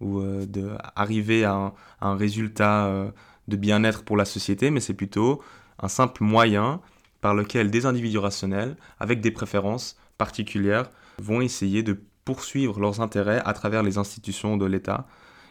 ou 0.00 0.20
euh, 0.20 0.46
d'arriver 0.46 1.44
à, 1.44 1.72
à, 2.00 2.08
un 2.08 2.16
résultat 2.16 3.12
de 3.48 3.56
bien-être 3.56 4.04
pour 4.04 4.16
la 4.16 4.24
société, 4.24 4.70
mais 4.70 4.80
c'est 4.80 4.94
plutôt 4.94 5.42
un 5.78 5.88
simple 5.88 6.22
moyen 6.22 6.80
par 7.20 7.34
lequel 7.34 7.70
des 7.70 7.86
individus 7.86 8.18
rationnels, 8.18 8.76
avec 9.00 9.20
des 9.20 9.30
préférences 9.30 9.96
particulières, 10.18 10.90
vont 11.18 11.40
essayer 11.40 11.82
de 11.82 11.98
poursuivre 12.24 12.80
leurs 12.80 13.00
intérêts 13.00 13.40
à 13.44 13.52
travers 13.52 13.82
les 13.82 13.98
institutions 13.98 14.56
de 14.56 14.66
l'État 14.66 15.06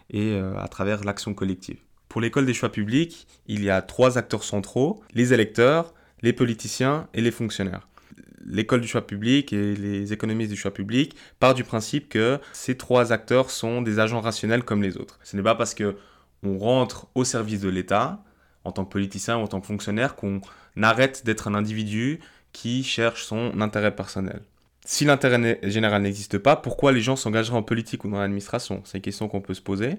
et 0.09 0.33
euh, 0.33 0.57
à 0.59 0.67
travers 0.67 1.03
l'action 1.03 1.33
collective. 1.33 1.79
Pour 2.09 2.21
l'école 2.21 2.45
des 2.45 2.53
choix 2.53 2.69
publics, 2.69 3.27
il 3.47 3.63
y 3.63 3.69
a 3.69 3.81
trois 3.81 4.17
acteurs 4.17 4.43
centraux, 4.43 5.01
les 5.13 5.33
électeurs, 5.33 5.93
les 6.23 6.33
politiciens 6.33 7.07
et 7.13 7.21
les 7.21 7.31
fonctionnaires. 7.31 7.87
L'école 8.45 8.81
du 8.81 8.87
choix 8.87 9.05
public 9.05 9.53
et 9.53 9.75
les 9.75 10.11
économistes 10.11 10.51
du 10.51 10.57
choix 10.57 10.73
public 10.73 11.15
partent 11.39 11.55
du 11.55 11.63
principe 11.63 12.09
que 12.09 12.39
ces 12.51 12.75
trois 12.75 13.13
acteurs 13.13 13.51
sont 13.51 13.81
des 13.81 13.99
agents 13.99 14.19
rationnels 14.19 14.63
comme 14.63 14.81
les 14.81 14.97
autres. 14.97 15.19
Ce 15.23 15.37
n'est 15.37 15.43
pas 15.43 15.55
parce 15.55 15.73
que 15.73 15.95
on 16.41 16.57
rentre 16.57 17.07
au 17.15 17.23
service 17.23 17.61
de 17.61 17.69
l'État 17.69 18.23
en 18.65 18.71
tant 18.71 18.83
que 18.83 18.91
politicien 18.91 19.37
ou 19.37 19.41
en 19.41 19.47
tant 19.47 19.61
que 19.61 19.67
fonctionnaire 19.67 20.15
qu'on 20.15 20.41
arrête 20.81 21.25
d'être 21.25 21.47
un 21.47 21.55
individu 21.55 22.19
qui 22.51 22.83
cherche 22.83 23.23
son 23.23 23.61
intérêt 23.61 23.95
personnel. 23.95 24.41
Si 24.85 25.05
l'intérêt 25.05 25.59
général 25.63 26.01
n'existe 26.01 26.37
pas, 26.37 26.57
pourquoi 26.57 26.91
les 26.91 27.01
gens 27.01 27.15
s'engageraient 27.15 27.57
en 27.57 27.63
politique 27.63 28.03
ou 28.03 28.09
dans 28.09 28.19
l'administration? 28.19 28.81
C'est 28.83 28.97
une 28.97 29.01
question 29.01 29.29
qu'on 29.29 29.41
peut 29.41 29.53
se 29.53 29.61
poser. 29.61 29.95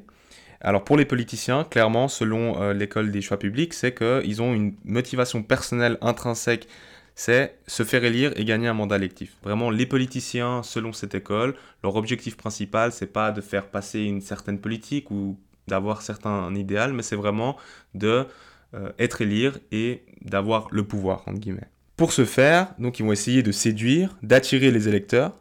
Alors 0.65 0.83
pour 0.83 0.97
les 0.97 1.05
politiciens, 1.05 1.65
clairement, 1.65 2.09
selon 2.09 2.61
euh, 2.61 2.73
l'école 2.73 3.11
des 3.11 3.21
choix 3.21 3.39
publics, 3.39 3.75
c'est 3.75 3.95
qu'ils 3.95 4.41
ont 4.41 4.55
une 4.55 4.75
motivation 4.85 5.43
personnelle 5.43 5.99
intrinsèque, 6.01 6.69
c'est 7.15 7.59
se 7.67 7.83
faire 7.83 8.03
élire 8.03 8.33
et 8.37 8.47
gagner 8.47 8.67
un 8.67 8.73
mandat 8.73 8.97
électif. 8.97 9.37
Vraiment, 9.43 9.69
les 9.69 9.85
politiciens, 9.85 10.63
selon 10.63 10.95
cette 10.95 11.15
école, 11.15 11.55
leur 11.83 11.97
objectif 11.97 12.39
principal, 12.39 12.93
c'est 12.93 13.13
pas 13.13 13.31
de 13.31 13.43
faire 13.43 13.67
passer 13.67 14.01
une 14.01 14.23
certaine 14.23 14.59
politique 14.59 15.11
ou 15.11 15.39
d'avoir 15.69 16.01
certains 16.01 16.53
idéal, 16.55 16.95
mais 16.95 17.03
c'est 17.03 17.15
vraiment 17.15 17.59
de 17.95 18.27
euh, 18.73 18.91
être 18.99 19.21
élire 19.21 19.59
et 19.71 20.03
d'avoir 20.23 20.69
le 20.71 20.83
pouvoir, 20.83 21.25
entre 21.27 21.41
guillemets. 21.41 21.69
Pour 21.99 22.11
ce 22.11 22.25
faire, 22.25 22.69
donc 22.79 22.99
ils 22.99 23.05
vont 23.05 23.13
essayer 23.13 23.43
de 23.43 23.53
séduire, 23.53 24.17
d'attirer 24.23 24.71
les 24.71 24.89
électeurs. 24.89 25.35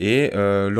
Et 0.00 0.30
euh, 0.34 0.70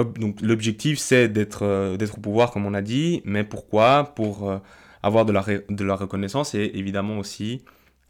l'objectif, 0.43 0.99
c'est 0.99 1.31
euh, 1.63 1.97
d'être 1.97 2.19
au 2.19 2.21
pouvoir, 2.21 2.51
comme 2.51 2.67
on 2.67 2.75
a 2.75 2.83
dit. 2.83 3.23
Mais 3.25 3.45
pourquoi? 3.45 4.13
Pour 4.17 4.61
avoir 5.03 5.25
de 5.25 5.33
la, 5.33 5.45
de 5.69 5.85
la 5.85 5.95
reconnaissance 5.95 6.55
et 6.55 6.73
évidemment 6.75 7.19
aussi 7.19 7.63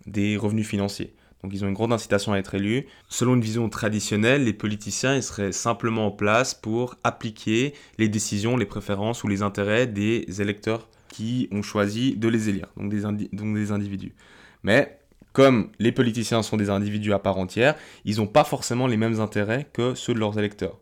des 0.06 0.36
revenus 0.36 0.66
financiers. 0.66 1.12
Donc 1.42 1.52
ils 1.54 1.64
ont 1.64 1.68
une 1.68 1.74
grande 1.74 1.92
incitation 1.92 2.32
à 2.32 2.38
être 2.38 2.54
élus. 2.54 2.86
Selon 3.08 3.34
une 3.34 3.40
vision 3.40 3.68
traditionnelle, 3.68 4.44
les 4.44 4.52
politiciens 4.52 5.16
ils 5.16 5.22
seraient 5.22 5.52
simplement 5.52 6.06
en 6.06 6.10
place 6.10 6.54
pour 6.54 6.96
appliquer 7.04 7.74
les 7.98 8.08
décisions, 8.08 8.56
les 8.56 8.66
préférences 8.66 9.24
ou 9.24 9.28
les 9.28 9.42
intérêts 9.42 9.86
des 9.86 10.26
électeurs 10.40 10.88
qui 11.08 11.48
ont 11.50 11.62
choisi 11.62 12.14
de 12.16 12.28
les 12.28 12.48
élire, 12.48 12.68
donc 12.76 12.90
des, 12.90 13.00
donc 13.32 13.54
des 13.54 13.72
individus. 13.72 14.14
Mais 14.62 14.98
comme 15.32 15.70
les 15.78 15.92
politiciens 15.92 16.42
sont 16.42 16.56
des 16.56 16.70
individus 16.70 17.12
à 17.12 17.18
part 17.18 17.38
entière, 17.38 17.74
ils 18.04 18.18
n'ont 18.18 18.26
pas 18.26 18.44
forcément 18.44 18.86
les 18.86 18.96
mêmes 18.96 19.20
intérêts 19.20 19.66
que 19.72 19.94
ceux 19.94 20.14
de 20.14 20.18
leurs 20.18 20.38
électeurs. 20.38 20.78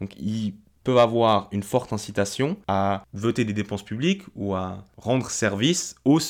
Donc 0.00 0.16
ils 0.18 0.54
peuvent 0.84 0.98
avoir 0.98 1.48
une 1.50 1.62
forte 1.62 1.92
incitation 1.92 2.56
à 2.68 3.04
voter 3.12 3.44
des 3.44 3.52
dépenses 3.52 3.84
publiques 3.84 4.22
ou 4.36 4.54
à 4.54 4.84
rendre 4.96 5.30
service 5.30 5.96
aux, 6.04 6.20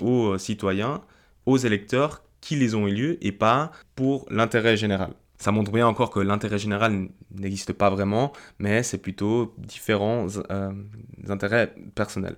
aux 0.00 0.38
citoyens, 0.38 1.02
aux 1.46 1.56
électeurs 1.56 2.22
qui 2.40 2.56
les 2.56 2.74
ont 2.74 2.86
élus 2.86 3.16
et 3.20 3.32
pas 3.32 3.70
pour 3.94 4.26
l'intérêt 4.30 4.76
général. 4.76 5.12
Ça 5.38 5.52
montre 5.52 5.72
bien 5.72 5.86
encore 5.86 6.10
que 6.10 6.20
l'intérêt 6.20 6.58
général 6.58 7.08
n'existe 7.34 7.72
pas 7.72 7.90
vraiment, 7.90 8.32
mais 8.58 8.82
c'est 8.82 8.98
plutôt 8.98 9.54
différents 9.58 10.26
euh, 10.50 10.72
intérêts 11.28 11.74
personnels. 11.94 12.36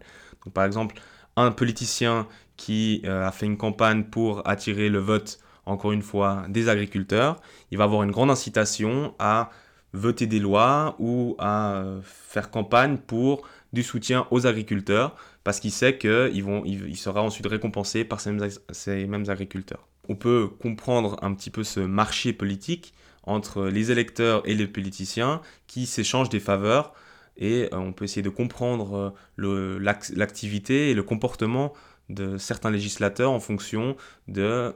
Par 0.53 0.65
exemple, 0.65 1.01
un 1.37 1.51
politicien 1.51 2.27
qui 2.57 3.03
euh, 3.05 3.27
a 3.27 3.33
fait 3.33 3.47
une 3.47 3.57
campagne 3.57 4.05
pour 4.05 4.47
attirer 4.49 4.89
le 4.89 4.99
vote, 4.99 5.39
encore 5.67 5.93
une 5.93 6.03
fois, 6.03 6.45
des 6.49 6.69
agriculteurs, 6.69 7.41
il 7.71 7.79
va 7.79 7.85
avoir 7.85 8.03
une 8.03 8.13
grande 8.13 8.31
incitation 8.31 9.15
à 9.19 9.51
voter 9.97 10.27
des 10.27 10.39
lois 10.39 10.95
ou 10.99 11.35
à 11.39 11.77
euh, 11.77 12.01
faire 12.03 12.51
campagne 12.51 12.99
pour 12.99 13.43
du 13.73 13.83
soutien 13.83 14.27
aux 14.31 14.47
agriculteurs 14.47 15.17
parce 15.45 15.61
qu'il 15.61 15.73
sait 15.73 15.99
qu'il 15.99 16.45
il 16.67 16.97
sera 16.97 17.23
ensuite 17.23 17.47
récompensé 17.47 18.05
par 18.05 18.21
ces 18.21 19.07
mêmes 19.07 19.29
agriculteurs 19.29 19.89
on 20.09 20.15
peut 20.15 20.49
comprendre 20.61 21.17
un 21.23 21.35
petit 21.35 21.51
peu 21.51 21.65
ce 21.65 21.81
marché 21.81 22.33
politique 22.33 22.95
entre 23.25 23.65
les 23.65 23.91
électeurs 23.91 24.43
et 24.49 24.55
les 24.55 24.67
politiciens 24.67 25.41
qui 25.67 25.87
s'échangent 25.87 26.29
des 26.29 26.41
faveurs 26.41 26.95
et 27.37 27.69
euh, 27.73 27.79
on 27.79 27.93
peut 27.93 28.05
essayer 28.05 28.23
de 28.23 28.31
comprendre 28.31 29.15
euh, 29.41 29.79
l'activité 30.15 30.91
et 30.91 30.95
le 30.95 31.03
comportement 31.03 31.73
de 32.09 32.39
certains 32.39 32.71
législateurs 32.71 33.33
en 33.33 33.41
fonction 33.41 33.97
de 34.29 34.73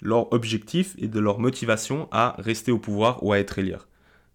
leur 0.00 0.32
objectif 0.32 0.94
et 0.98 1.08
de 1.08 1.18
leur 1.18 1.40
motivation 1.40 2.08
à 2.12 2.36
rester 2.38 2.70
au 2.70 2.78
pouvoir 2.78 3.22
ou 3.24 3.32
à 3.32 3.40
être 3.40 3.58
élire. 3.58 3.88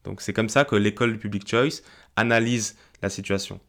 Donc 0.07 0.21
c'est 0.21 0.31
comme 0.31 0.47
ça 0.47 0.63
que 0.63 0.77
l'école 0.77 1.11
du 1.11 1.19
public 1.19 1.45
choice 1.45 1.81
analyse 2.15 2.77
la 3.01 3.09
situation. 3.09 3.59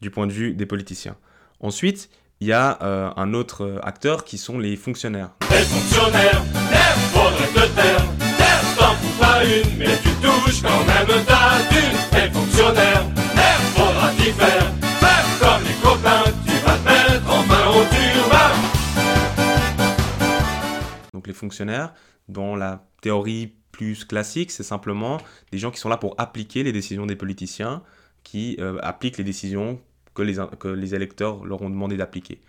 du 0.00 0.10
point 0.10 0.26
de 0.28 0.32
vue 0.32 0.54
des 0.54 0.64
politiciens. 0.64 1.16
Ensuite, 1.60 2.08
il 2.40 2.46
y 2.46 2.52
a 2.52 2.78
euh, 2.82 3.10
un 3.16 3.34
autre 3.34 3.64
euh, 3.64 3.80
acteur 3.82 4.24
qui 4.24 4.38
sont 4.38 4.58
les 4.60 4.76
fonctionnaires. 4.76 5.32
Les 5.50 5.64
fonctionnaires, 5.64 6.42
faudrait 7.12 7.48
te 7.48 7.74
taire, 7.74 8.06
t'en 8.78 8.94
pas 9.20 9.44
une, 9.44 9.76
mais 9.76 9.98
tu 10.02 10.10
touches 10.22 10.62
quand 10.62 10.84
même 10.86 11.24
ta 11.26 11.58
thune. 11.68 11.98
Les 12.12 12.30
fonctionnaires, 12.30 13.04
faudra 13.74 14.10
t'y 14.12 14.30
faire, 14.30 14.72
faire 15.00 15.26
comme 15.40 15.64
les 15.64 15.74
copains, 15.82 16.30
tu 16.46 16.56
vas 16.64 16.76
te 16.78 16.84
mettre 16.84 17.28
en 17.28 17.42
main 17.44 17.66
au 17.70 17.82
turbin. 17.92 18.52
Donc 21.12 21.26
les 21.26 21.34
fonctionnaires, 21.34 21.92
dans 22.28 22.54
la 22.54 22.86
théorie 23.02 23.56
plus 23.78 24.04
classique, 24.04 24.50
c'est 24.50 24.64
simplement 24.64 25.18
des 25.52 25.58
gens 25.58 25.70
qui 25.70 25.78
sont 25.78 25.88
là 25.88 25.96
pour 25.96 26.16
appliquer 26.18 26.64
les 26.64 26.72
décisions 26.72 27.06
des 27.06 27.14
politiciens, 27.14 27.82
qui 28.24 28.56
euh, 28.58 28.78
appliquent 28.82 29.18
les 29.18 29.24
décisions 29.24 29.80
que 30.14 30.22
les, 30.22 30.94
électeurs 30.96 31.44
leur 31.44 31.62
ont 31.62 31.70
demandé 31.70 31.96
d'appliquer. 31.96 32.40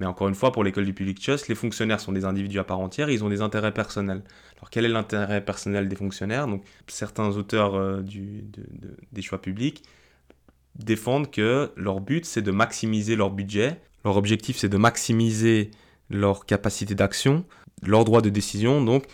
Mais 0.00 0.06
encore 0.06 0.26
une 0.26 0.34
fois, 0.34 0.50
pour 0.50 0.64
l'école 0.64 0.84
du 0.84 0.92
public 0.92 1.20
trust, 1.20 1.46
les 1.46 1.54
fonctionnaires 1.54 2.00
sont 2.00 2.10
des 2.10 2.24
individus 2.24 2.58
à 2.58 2.64
part 2.64 2.80
entière, 2.80 3.08
ils 3.08 3.22
ont 3.22 3.28
des 3.28 3.40
intérêts 3.40 3.72
personnels. 3.72 4.24
Alors 4.56 4.68
quel 4.68 4.84
est 4.84 4.88
l'intérêt 4.88 5.44
personnel 5.44 5.88
des 5.88 5.94
fonctionnaires? 5.94 6.48
Donc 6.48 6.64
certains 6.88 7.28
auteurs 7.36 7.76
euh, 7.76 8.02
du, 8.02 8.44
des 9.12 9.22
choix 9.22 9.40
publics 9.40 9.84
défendent 10.74 11.30
que 11.30 11.70
leur 11.76 12.00
but 12.00 12.24
c'est 12.24 12.42
de 12.42 12.50
maximiser 12.50 13.14
leur 13.14 13.30
budget, 13.30 13.80
leur 14.04 14.16
objectif 14.16 14.56
c'est 14.56 14.68
de 14.68 14.76
maximiser 14.76 15.70
leur 16.10 16.46
capacité 16.46 16.96
d'action, 16.96 17.44
leur 17.84 18.04
droit 18.04 18.22
de 18.22 18.28
décision. 18.30 18.82
Donc 18.82 19.04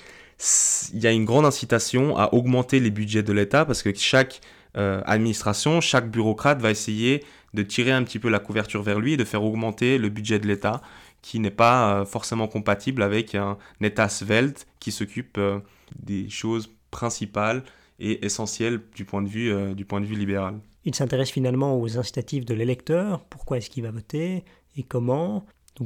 il 0.94 1.00
y 1.00 1.06
a 1.06 1.12
une 1.12 1.24
grande 1.24 1.44
incitation 1.44 2.16
à 2.16 2.32
augmenter 2.32 2.80
les 2.80 2.90
budgets 2.90 3.22
de 3.22 3.32
l'État 3.32 3.64
parce 3.64 3.82
que 3.82 3.94
chaque 3.94 4.40
euh, 4.76 5.02
administration, 5.04 5.80
chaque 5.80 6.10
bureaucrate 6.10 6.60
va 6.60 6.70
essayer 6.70 7.24
de 7.52 7.62
tirer 7.62 7.90
un 7.90 8.04
petit 8.04 8.18
peu 8.18 8.28
la 8.28 8.38
couverture 8.38 8.82
vers 8.82 9.00
lui 9.00 9.14
et 9.14 9.16
de 9.16 9.24
faire 9.24 9.42
augmenter 9.42 9.98
le 9.98 10.08
budget 10.08 10.38
de 10.38 10.46
l'État 10.46 10.80
qui 11.22 11.40
n'est 11.40 11.50
pas 11.50 12.00
euh, 12.00 12.04
forcément 12.06 12.48
compatible 12.48 13.02
avec 13.02 13.34
un 13.34 13.58
État 13.82 14.08
svelte 14.08 14.66
qui 14.78 14.92
s'occupe 14.92 15.36
euh, 15.38 15.58
des 15.98 16.30
choses 16.30 16.70
principales 16.90 17.62
et 17.98 18.24
essentielles 18.24 18.80
du 18.94 19.04
point 19.04 19.20
de 19.20 19.28
vue, 19.28 19.74
du 19.74 19.84
point 19.84 20.00
de 20.00 20.06
vue 20.06 20.14
libéral. 20.14 20.58
Il 20.86 20.94
s'intéresse 20.94 21.30
finalement 21.30 21.78
aux 21.78 21.98
incitatifs 21.98 22.46
de 22.46 22.54
l'électeur, 22.54 23.20
pourquoi 23.24 23.58
est-ce 23.58 23.68
qu'il 23.68 23.82
va 23.82 23.90
voter 23.90 24.44
et 24.76 24.82
comment? 24.82 25.44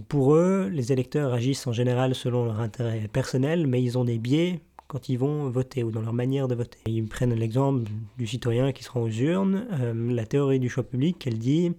Pour 0.08 0.34
eux, 0.34 0.68
les 0.72 0.92
électeurs 0.92 1.32
agissent 1.32 1.68
en 1.68 1.72
général 1.72 2.16
selon 2.16 2.44
leur 2.46 2.58
intérêt 2.58 3.06
personnel, 3.12 3.68
mais 3.68 3.80
ils 3.80 3.96
ont 3.96 4.04
des 4.04 4.18
biais 4.18 4.60
quand 4.88 5.08
ils 5.08 5.18
vont 5.18 5.48
voter 5.50 5.84
ou 5.84 5.92
dans 5.92 6.00
leur 6.00 6.12
manière 6.12 6.48
de 6.48 6.56
voter. 6.56 6.78
Ils 6.86 7.06
prennent 7.06 7.34
l'exemple 7.34 7.90
du 8.18 8.26
citoyen 8.26 8.72
qui 8.72 8.82
se 8.82 8.90
rend 8.90 9.02
aux 9.02 9.08
urnes. 9.08 9.66
Euh, 9.72 10.12
la 10.12 10.26
théorie 10.26 10.58
du 10.58 10.68
choix 10.68 10.82
public, 10.82 11.24
elle 11.26 11.38
dit 11.38 11.72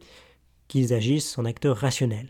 qu'ils 0.70 0.94
agissent 0.94 1.38
en 1.38 1.44
acteurs 1.44 1.76
rationnels. 1.76 2.30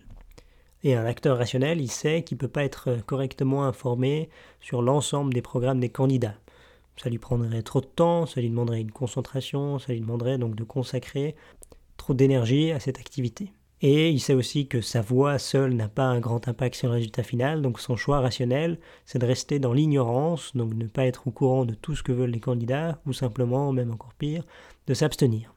Et 0.83 0.95
un 0.95 1.05
acteur 1.05 1.37
rationnel, 1.37 1.79
il 1.79 1.91
sait 1.91 2.23
qu'il 2.23 2.35
ne 2.35 2.39
peut 2.39 2.47
pas 2.47 2.63
être 2.63 2.97
correctement 3.05 3.65
informé 3.65 4.29
sur 4.61 4.81
l'ensemble 4.81 5.33
des 5.33 5.41
programmes 5.41 5.79
des 5.79 5.89
candidats. 5.89 6.35
Ça 6.97 7.09
lui 7.09 7.19
prendrait 7.19 7.63
trop 7.63 7.81
de 7.81 7.85
temps, 7.85 8.25
ça 8.25 8.41
lui 8.41 8.49
demanderait 8.49 8.81
une 8.81 8.91
concentration, 8.91 9.79
ça 9.79 9.93
lui 9.93 10.01
demanderait 10.01 10.37
donc 10.37 10.55
de 10.55 10.63
consacrer 10.63 11.35
trop 11.97 12.13
d'énergie 12.13 12.71
à 12.71 12.79
cette 12.79 12.99
activité. 12.99 13.51
Et 13.87 14.09
il 14.09 14.19
sait 14.19 14.33
aussi 14.33 14.65
que 14.65 14.81
sa 14.81 15.01
voix 15.01 15.37
seule 15.37 15.75
n'a 15.75 15.87
pas 15.87 16.05
un 16.05 16.19
grand 16.19 16.47
impact 16.47 16.73
sur 16.73 16.87
le 16.87 16.95
résultat 16.95 17.21
final, 17.21 17.61
donc 17.61 17.79
son 17.79 17.95
choix 17.95 18.19
rationnel, 18.19 18.79
c'est 19.05 19.19
de 19.19 19.27
rester 19.27 19.59
dans 19.59 19.73
l'ignorance, 19.73 20.55
donc 20.55 20.73
ne 20.73 20.87
pas 20.87 21.05
être 21.05 21.27
au 21.27 21.31
courant 21.31 21.65
de 21.65 21.75
tout 21.75 21.95
ce 21.95 22.01
que 22.01 22.11
veulent 22.11 22.31
les 22.31 22.39
candidats, 22.39 22.99
ou 23.05 23.13
simplement, 23.13 23.71
même 23.71 23.91
encore 23.91 24.15
pire, 24.15 24.43
de 24.87 24.95
s'abstenir. 24.95 25.53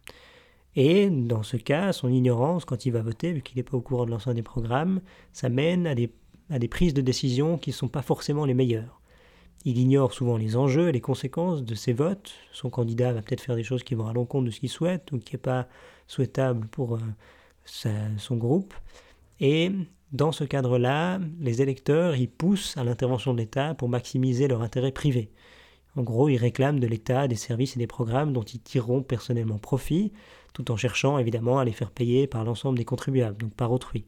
Et 0.77 1.09
dans 1.09 1.43
ce 1.43 1.57
cas, 1.57 1.95
son 1.95 2.11
ignorance, 2.11 2.67
quand 2.67 2.85
il 2.85 2.91
va 2.91 3.01
voter, 3.01 3.33
vu 3.33 3.41
qu'il 3.41 3.57
n'est 3.57 3.63
pas 3.63 3.79
au 3.79 3.81
courant 3.81 4.05
de 4.05 4.11
l'ensemble 4.11 4.37
des 4.37 4.43
programmes, 4.43 5.01
ça 5.33 5.49
mène 5.49 5.87
à 5.87 5.95
des, 5.95 6.69
prises 6.69 6.93
de 6.93 7.01
décision 7.01 7.57
qui 7.57 7.71
ne 7.71 7.77
sont 7.77 7.89
pas 7.89 8.03
forcément 8.03 8.45
les 8.45 8.53
meilleures. 8.53 9.01
Il 9.65 9.79
ignore 9.79 10.13
souvent 10.13 10.37
les 10.37 10.55
enjeux 10.55 10.91
et 10.91 10.93
les 10.93 11.01
conséquences 11.01 11.65
de 11.65 11.75
ses 11.75 11.95
votes. 11.95 12.35
Son 12.53 12.69
candidat 12.69 13.15
va 13.15 13.23
peut-être 13.23 13.41
faire 13.41 13.57
des 13.57 13.65
choses 13.65 13.85
qui 13.85 13.95
vont 13.95 14.07
à 14.07 14.13
l'encontre 14.13 14.45
de 14.45 14.51
ce 14.51 14.61
qu'il 14.61 14.69
souhaite 14.69 15.13
ou 15.13 15.19
qui 15.19 15.35
n'est 15.35 15.41
pas 15.41 15.67
souhaitable 16.07 16.69
pour 16.69 16.97
euh, 16.97 17.01
son 17.69 18.37
groupe. 18.37 18.75
Et 19.41 19.71
dans 20.13 20.33
ce 20.33 20.45
cadre-là, 20.45 21.21
les 21.41 21.63
électeurs 21.63 22.17
y 22.17 22.27
poussent 22.27 22.77
à 22.77 22.85
l'intervention 22.85 23.35
de 23.35 23.39
l'État 23.39 23.75
pour 23.75 23.89
maximiser 23.89 24.49
leur 24.49 24.63
intérêt 24.63 24.93
privé. 24.93 25.31
En 25.97 26.03
gros, 26.03 26.29
ils 26.29 26.37
réclament 26.37 26.81
de 26.81 26.87
l'État 26.87 27.29
des 27.29 27.37
services 27.37 27.77
et 27.77 27.79
des 27.79 27.87
programmes 27.87 28.33
dont 28.33 28.43
ils 28.43 28.61
tireront 28.61 29.03
personnellement 29.03 29.59
profit, 29.59 30.13
tout 30.55 30.71
en 30.71 30.77
cherchant 30.77 31.19
évidemment 31.19 31.59
à 31.59 31.65
les 31.65 31.73
faire 31.73 31.91
payer 31.91 32.27
par 32.27 32.45
l'ensemble 32.45 32.79
des 32.79 32.85
contribuables, 32.85 33.37
donc 33.37 33.53
par 33.55 33.73
autrui. 33.73 34.05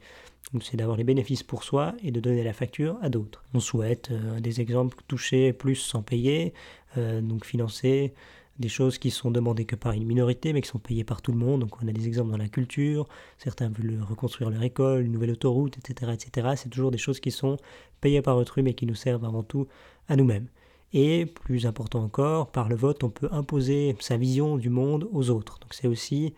Donc 0.53 0.65
c'est 0.65 0.77
d'avoir 0.77 0.97
les 0.97 1.05
bénéfices 1.05 1.43
pour 1.43 1.63
soi 1.65 1.95
et 2.03 2.11
de 2.11 2.21
donner 2.21 2.43
la 2.43 2.53
facture 2.53 2.97
à 3.03 3.09
d'autres. 3.09 3.45
On 3.55 3.61
souhaite 3.61 4.11
euh, 4.11 4.41
des 4.41 4.61
exemples 4.61 4.97
touchés 5.07 5.53
plus 5.53 5.77
sans 5.77 6.03
payer, 6.03 6.55
euh, 6.97 7.21
donc 7.21 7.45
financer 7.45 8.15
des 8.61 8.69
choses 8.69 8.99
qui 8.99 9.11
sont 9.11 9.31
demandées 9.31 9.65
que 9.65 9.75
par 9.75 9.93
une 9.93 10.05
minorité, 10.05 10.53
mais 10.53 10.61
qui 10.61 10.69
sont 10.69 10.79
payées 10.79 11.05
par 11.05 11.23
tout 11.23 11.33
le 11.33 11.39
monde. 11.39 11.63
Donc 11.63 11.83
on 11.83 11.89
a 11.89 11.93
des 11.93 12.07
exemples 12.07 12.31
dans 12.31 12.37
la 12.37 12.49
culture, 12.49 13.09
certains 13.39 13.69
veulent 13.69 14.03
reconstruire 14.03 14.51
leur 14.51 14.63
école, 14.63 15.05
une 15.05 15.13
nouvelle 15.13 15.33
autoroute, 15.33 15.79
etc. 15.79 16.13
etc. 16.13 16.51
C'est 16.57 16.69
toujours 16.69 16.91
des 16.91 16.99
choses 16.99 17.21
qui 17.21 17.31
sont 17.31 17.57
payées 18.01 18.23
par 18.23 18.37
autrui, 18.37 18.63
mais 18.63 18.75
qui 18.75 18.87
nous 18.87 18.95
servent 18.95 19.25
avant 19.25 19.43
tout 19.43 19.67
à 20.09 20.17
nous-mêmes. 20.17 20.47
Et 20.93 21.27
plus 21.27 21.67
important 21.67 22.03
encore, 22.03 22.51
par 22.51 22.69
le 22.69 22.77
vote, 22.77 23.03
on 23.05 23.11
peut 23.11 23.29
imposer 23.31 23.97
sa 24.01 24.17
vision 24.17 24.57
du 24.57 24.71
monde 24.71 25.09
aux 25.13 25.31
autres. 25.31 25.59
Donc 25.61 25.73
c'est 25.73 25.87
aussi 25.87 26.35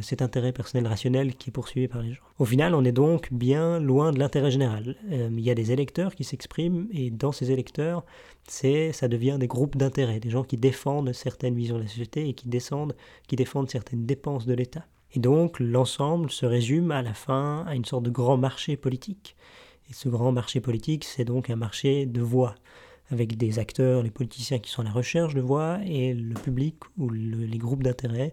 cet 0.00 0.22
intérêt 0.22 0.52
personnel 0.52 0.86
rationnel 0.86 1.34
qui 1.34 1.50
est 1.50 1.52
poursuivi 1.52 1.88
par 1.88 2.02
les 2.02 2.14
gens. 2.14 2.22
Au 2.38 2.44
final, 2.44 2.74
on 2.74 2.84
est 2.84 2.92
donc 2.92 3.32
bien 3.32 3.78
loin 3.80 4.12
de 4.12 4.18
l'intérêt 4.18 4.50
général. 4.50 4.96
Euh, 5.10 5.28
il 5.30 5.40
y 5.40 5.50
a 5.50 5.54
des 5.54 5.72
électeurs 5.72 6.14
qui 6.14 6.24
s'expriment 6.24 6.86
et 6.90 7.10
dans 7.10 7.32
ces 7.32 7.50
électeurs, 7.50 8.04
c'est 8.48 8.92
ça 8.92 9.08
devient 9.08 9.36
des 9.38 9.46
groupes 9.46 9.76
d'intérêt, 9.76 10.20
des 10.20 10.30
gens 10.30 10.42
qui 10.42 10.56
défendent 10.56 11.12
certaines 11.12 11.54
visions 11.54 11.76
de 11.76 11.82
la 11.82 11.88
société 11.88 12.28
et 12.28 12.34
qui, 12.34 12.48
descendent, 12.48 12.96
qui 13.28 13.36
défendent 13.36 13.70
certaines 13.70 14.06
dépenses 14.06 14.46
de 14.46 14.54
l'État. 14.54 14.86
Et 15.12 15.20
donc 15.20 15.60
l'ensemble 15.60 16.30
se 16.30 16.46
résume 16.46 16.90
à 16.90 17.02
la 17.02 17.14
fin 17.14 17.64
à 17.66 17.74
une 17.74 17.84
sorte 17.84 18.04
de 18.04 18.10
grand 18.10 18.36
marché 18.36 18.76
politique. 18.76 19.36
Et 19.90 19.92
ce 19.92 20.08
grand 20.08 20.32
marché 20.32 20.60
politique, 20.60 21.04
c'est 21.04 21.24
donc 21.24 21.50
un 21.50 21.56
marché 21.56 22.06
de 22.06 22.22
voix 22.22 22.54
avec 23.10 23.36
des 23.36 23.58
acteurs, 23.58 24.02
les 24.02 24.10
politiciens 24.10 24.58
qui 24.58 24.70
sont 24.70 24.80
à 24.80 24.86
la 24.86 24.90
recherche 24.90 25.34
de 25.34 25.42
voix 25.42 25.78
et 25.84 26.14
le 26.14 26.34
public 26.34 26.76
ou 26.96 27.10
les 27.10 27.58
groupes 27.58 27.82
d'intérêt 27.82 28.32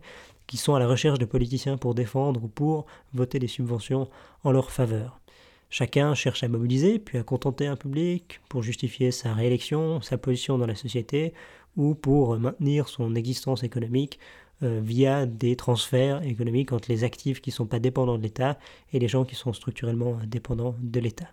qui 0.52 0.58
sont 0.58 0.76
à 0.76 0.80
la 0.80 0.88
recherche 0.88 1.18
de 1.18 1.24
politiciens 1.24 1.78
pour 1.78 1.96
défendre 1.96 2.44
ou 2.44 2.50
pour 2.50 2.86
voter 3.14 3.40
des 3.40 3.48
subventions 3.48 4.10
en 4.44 4.52
leur 4.52 4.70
faveur. 4.70 5.22
Chacun 5.70 6.14
cherche 6.14 6.44
à 6.44 6.50
mobiliser, 6.50 7.00
puis 7.00 7.18
à 7.18 7.24
contenter 7.24 7.68
un 7.68 7.78
public 7.78 8.42
pour 8.50 8.62
justifier 8.62 9.12
sa 9.12 9.34
réélection, 9.34 10.02
sa 10.02 10.18
position 10.18 10.58
dans 10.58 10.66
la 10.66 10.76
société, 10.76 11.34
ou 11.78 11.96
pour 11.96 12.38
maintenir 12.38 12.90
son 12.90 13.16
existence 13.16 13.64
économique 13.64 14.20
euh, 14.62 14.82
via 14.84 15.26
des 15.26 15.56
transferts 15.56 16.22
économiques 16.24 16.74
entre 16.74 16.92
les 16.92 17.06
actifs 17.06 17.40
qui 17.40 17.52
ne 17.52 17.56
sont 17.56 17.66
pas 17.66 17.80
dépendants 17.80 18.18
de 18.18 18.24
l'État 18.24 18.60
et 18.92 19.00
les 19.00 19.08
gens 19.08 19.24
qui 19.24 19.36
sont 19.36 19.54
structurellement 19.54 20.18
dépendants 20.28 20.76
de 20.82 21.00
l'État. 21.00 21.30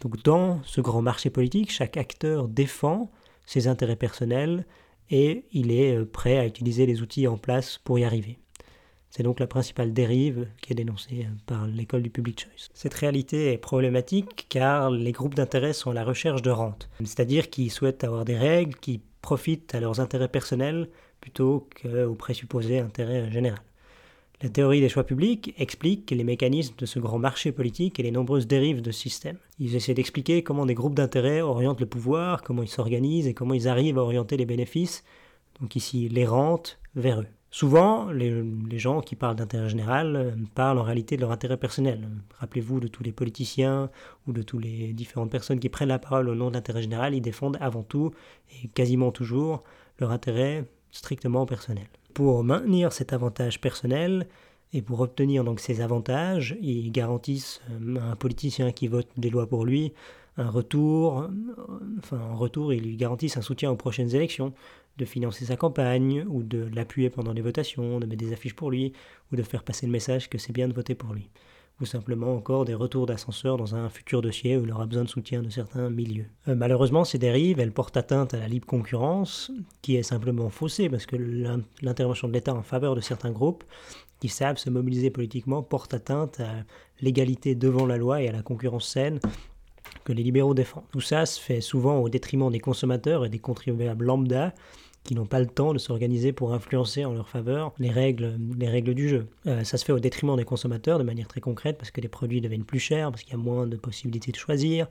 Donc 0.00 0.20
dans 0.24 0.60
ce 0.64 0.80
grand 0.80 1.00
marché 1.00 1.30
politique, 1.30 1.70
chaque 1.70 1.96
acteur 1.96 2.48
défend 2.48 3.08
ses 3.46 3.68
intérêts 3.68 3.94
personnels 3.94 4.66
et 5.10 5.44
il 5.52 5.70
est 5.70 5.96
euh, 5.96 6.04
prêt 6.04 6.38
à 6.38 6.46
utiliser 6.46 6.86
les 6.86 7.02
outils 7.02 7.28
en 7.28 7.38
place 7.38 7.78
pour 7.78 8.00
y 8.00 8.04
arriver. 8.04 8.40
C'est 9.10 9.22
donc 9.22 9.40
la 9.40 9.46
principale 9.46 9.92
dérive 9.92 10.48
qui 10.60 10.72
est 10.72 10.76
dénoncée 10.76 11.26
par 11.46 11.66
l'école 11.66 12.02
du 12.02 12.10
public 12.10 12.40
choice. 12.40 12.68
Cette 12.74 12.94
réalité 12.94 13.52
est 13.52 13.58
problématique 13.58 14.46
car 14.48 14.90
les 14.90 15.12
groupes 15.12 15.34
d'intérêt 15.34 15.72
sont 15.72 15.90
à 15.90 15.94
la 15.94 16.04
recherche 16.04 16.42
de 16.42 16.50
rente, 16.50 16.90
c'est-à-dire 17.00 17.48
qu'ils 17.50 17.70
souhaitent 17.70 18.04
avoir 18.04 18.24
des 18.24 18.36
règles 18.36 18.76
qui 18.76 19.00
profitent 19.22 19.74
à 19.74 19.80
leurs 19.80 20.00
intérêts 20.00 20.28
personnels 20.28 20.88
plutôt 21.20 21.68
qu'aux 21.80 22.14
présupposés 22.14 22.78
intérêts 22.78 23.30
généraux. 23.30 23.56
La 24.40 24.48
théorie 24.48 24.80
des 24.80 24.88
choix 24.88 25.02
publics 25.02 25.52
explique 25.58 26.12
les 26.12 26.22
mécanismes 26.22 26.76
de 26.78 26.86
ce 26.86 27.00
grand 27.00 27.18
marché 27.18 27.50
politique 27.50 27.98
et 27.98 28.04
les 28.04 28.12
nombreuses 28.12 28.46
dérives 28.46 28.82
de 28.82 28.92
ce 28.92 29.00
système. 29.00 29.36
Ils 29.58 29.74
essaient 29.74 29.94
d'expliquer 29.94 30.44
comment 30.44 30.64
des 30.64 30.74
groupes 30.74 30.94
d'intérêt 30.94 31.40
orientent 31.40 31.80
le 31.80 31.86
pouvoir, 31.86 32.42
comment 32.42 32.62
ils 32.62 32.68
s'organisent 32.68 33.26
et 33.26 33.34
comment 33.34 33.54
ils 33.54 33.66
arrivent 33.66 33.98
à 33.98 34.02
orienter 34.02 34.36
les 34.36 34.46
bénéfices, 34.46 35.02
donc 35.60 35.74
ici 35.74 36.08
les 36.08 36.24
rentes, 36.24 36.78
vers 36.94 37.22
eux. 37.22 37.26
Souvent, 37.50 38.10
les, 38.10 38.78
gens 38.78 39.00
qui 39.00 39.16
parlent 39.16 39.36
d'intérêt 39.36 39.70
général 39.70 40.16
euh, 40.16 40.30
parlent 40.54 40.78
en 40.78 40.82
réalité 40.82 41.16
de 41.16 41.22
leur 41.22 41.32
intérêt 41.32 41.56
personnel. 41.56 42.06
Rappelez-vous 42.38 42.78
de 42.78 42.88
tous 42.88 43.02
les 43.02 43.12
politiciens 43.12 43.90
ou 44.26 44.32
de 44.32 44.42
toutes 44.42 44.62
les 44.62 44.92
différentes 44.92 45.30
personnes 45.30 45.58
qui 45.58 45.70
prennent 45.70 45.88
la 45.88 45.98
parole 45.98 46.28
au 46.28 46.34
nom 46.34 46.48
de 46.50 46.54
l'intérêt 46.54 46.82
général, 46.82 47.14
ils 47.14 47.22
défendent 47.22 47.56
avant 47.60 47.82
tout 47.82 48.12
et 48.52 48.68
quasiment 48.68 49.12
toujours 49.12 49.64
leur 49.98 50.10
intérêt 50.10 50.66
strictement 50.90 51.46
personnel. 51.46 51.86
Pour 52.12 52.44
maintenir 52.44 52.92
cet 52.92 53.14
avantage 53.14 53.60
personnel 53.60 54.26
et 54.74 54.82
pour 54.82 55.00
obtenir 55.00 55.42
donc 55.42 55.60
ces 55.60 55.80
avantages, 55.80 56.56
ils 56.60 56.92
garantissent 56.92 57.62
euh, 57.70 57.96
à 57.98 58.10
un 58.12 58.16
politicien 58.16 58.72
qui 58.72 58.88
vote 58.88 59.08
des 59.16 59.30
lois 59.30 59.46
pour 59.46 59.64
lui 59.64 59.94
un 60.38 60.50
retour, 60.50 61.28
enfin 61.98 62.20
en 62.30 62.36
retour, 62.36 62.72
ils 62.72 62.82
lui 62.82 62.96
garantissent 62.96 63.36
un 63.36 63.42
soutien 63.42 63.72
aux 63.72 63.76
prochaines 63.76 64.14
élections, 64.14 64.54
de 64.98 65.04
financer 65.04 65.46
sa 65.46 65.56
campagne, 65.56 66.24
ou 66.28 66.42
de 66.42 66.68
l'appuyer 66.74 67.08
pendant 67.08 67.32
les 67.32 67.40
votations, 67.40 68.00
de 68.00 68.06
mettre 68.06 68.24
des 68.24 68.32
affiches 68.32 68.54
pour 68.54 68.70
lui, 68.70 68.92
ou 69.32 69.36
de 69.36 69.42
faire 69.42 69.62
passer 69.62 69.86
le 69.86 69.92
message 69.92 70.28
que 70.28 70.38
c'est 70.38 70.52
bien 70.52 70.68
de 70.68 70.74
voter 70.74 70.94
pour 70.94 71.14
lui 71.14 71.30
ou 71.80 71.86
simplement 71.86 72.34
encore 72.34 72.64
des 72.64 72.74
retours 72.74 73.06
d'ascenseur 73.06 73.56
dans 73.56 73.74
un 73.74 73.88
futur 73.88 74.20
dossier 74.20 74.56
où 74.56 74.64
il 74.64 74.72
aura 74.72 74.86
besoin 74.86 75.04
de 75.04 75.08
soutien 75.08 75.42
de 75.42 75.50
certains 75.50 75.90
milieux. 75.90 76.26
Euh, 76.48 76.54
malheureusement, 76.54 77.04
ces 77.04 77.18
dérives, 77.18 77.60
elles 77.60 77.72
portent 77.72 77.96
atteinte 77.96 78.34
à 78.34 78.38
la 78.38 78.48
libre 78.48 78.66
concurrence, 78.66 79.52
qui 79.80 79.96
est 79.96 80.02
simplement 80.02 80.50
faussée 80.50 80.88
parce 80.88 81.06
que 81.06 81.16
l'intervention 81.82 82.28
de 82.28 82.32
l'État 82.32 82.54
en 82.54 82.62
faveur 82.62 82.94
de 82.94 83.00
certains 83.00 83.30
groupes 83.30 83.64
qui 84.20 84.28
savent 84.28 84.56
se 84.56 84.70
mobiliser 84.70 85.10
politiquement 85.10 85.62
porte 85.62 85.94
atteinte 85.94 86.40
à 86.40 86.52
l'égalité 87.00 87.54
devant 87.54 87.86
la 87.86 87.96
loi 87.96 88.22
et 88.22 88.28
à 88.28 88.32
la 88.32 88.42
concurrence 88.42 88.88
saine 88.88 89.20
que 90.04 90.12
les 90.12 90.24
libéraux 90.24 90.54
défendent. 90.54 90.84
Tout 90.90 91.00
ça 91.00 91.26
se 91.26 91.40
fait 91.40 91.60
souvent 91.60 91.98
au 91.98 92.08
détriment 92.08 92.50
des 92.50 92.58
consommateurs 92.58 93.24
et 93.24 93.28
des 93.28 93.38
contribuables 93.38 94.04
lambda 94.04 94.52
qui 95.08 95.14
n'ont 95.14 95.24
pas 95.24 95.40
le 95.40 95.46
temps 95.46 95.72
de 95.72 95.78
s'organiser 95.78 96.34
pour 96.34 96.52
influencer 96.52 97.06
en 97.06 97.14
leur 97.14 97.30
faveur 97.30 97.72
les 97.78 97.88
règles, 97.88 98.38
les 98.58 98.68
règles 98.68 98.92
du 98.92 99.08
jeu. 99.08 99.26
Euh, 99.46 99.64
ça 99.64 99.78
se 99.78 99.84
fait 99.86 99.92
au 99.92 100.00
détriment 100.00 100.36
des 100.36 100.44
consommateurs 100.44 100.98
de 100.98 101.02
manière 101.02 101.26
très 101.26 101.40
concrète 101.40 101.78
parce 101.78 101.90
que 101.90 102.02
les 102.02 102.08
produits 102.08 102.42
deviennent 102.42 102.66
plus 102.66 102.78
chers, 102.78 103.10
parce 103.10 103.22
qu'il 103.22 103.32
y 103.32 103.34
a 103.34 103.38
moins 103.38 103.66
de 103.66 103.78
possibilités 103.78 104.32
de 104.32 104.36
choisir, 104.36 104.86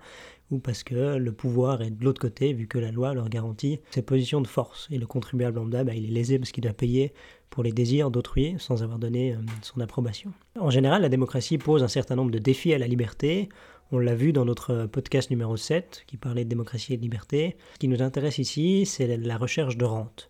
ou 0.50 0.58
parce 0.58 0.82
que 0.82 1.18
le 1.18 1.32
pouvoir 1.32 1.84
est 1.84 1.92
de 1.92 2.04
l'autre 2.04 2.20
côté 2.20 2.52
vu 2.54 2.66
que 2.66 2.80
la 2.80 2.92
loi 2.92 3.14
leur 3.14 3.30
garantit 3.30 3.80
ces 3.92 4.02
positions 4.02 4.42
de 4.42 4.48
force. 4.48 4.88
Et 4.90 4.98
le 4.98 5.06
contribuable 5.06 5.58
lambda, 5.58 5.84
bah, 5.84 5.94
il 5.94 6.06
est 6.06 6.14
lésé 6.14 6.40
parce 6.40 6.52
qu'il 6.52 6.64
doit 6.64 6.74
payer 6.74 7.14
pour 7.52 7.62
les 7.62 7.72
désirs 7.72 8.10
d'autrui 8.10 8.56
sans 8.58 8.82
avoir 8.82 8.98
donné 8.98 9.34
euh, 9.34 9.38
son 9.62 9.80
approbation. 9.82 10.32
En 10.60 10.72
général, 10.72 11.04
la 11.04 11.10
démocratie 11.10 11.60
pose 11.60 11.84
un 11.84 11.88
certain 11.88 12.16
nombre 12.16 12.32
de 12.32 12.40
défis 12.40 12.74
à 12.74 12.80
la 12.80 12.88
liberté. 12.88 13.50
On 13.90 14.00
l'a 14.00 14.16
vu 14.16 14.34
dans 14.34 14.44
notre 14.44 14.86
podcast 14.86 15.30
numéro 15.30 15.56
7 15.56 16.04
qui 16.08 16.18
parlait 16.18 16.44
de 16.44 16.50
démocratie 16.50 16.94
et 16.94 16.98
de 16.98 17.02
liberté. 17.02 17.56
Ce 17.76 17.80
qui 17.80 17.88
nous 17.88 18.02
intéresse 18.02 18.38
ici, 18.38 18.86
c'est 18.86 19.16
la 19.16 19.38
recherche 19.38 19.78
de 19.78 19.86
rente. 19.86 20.30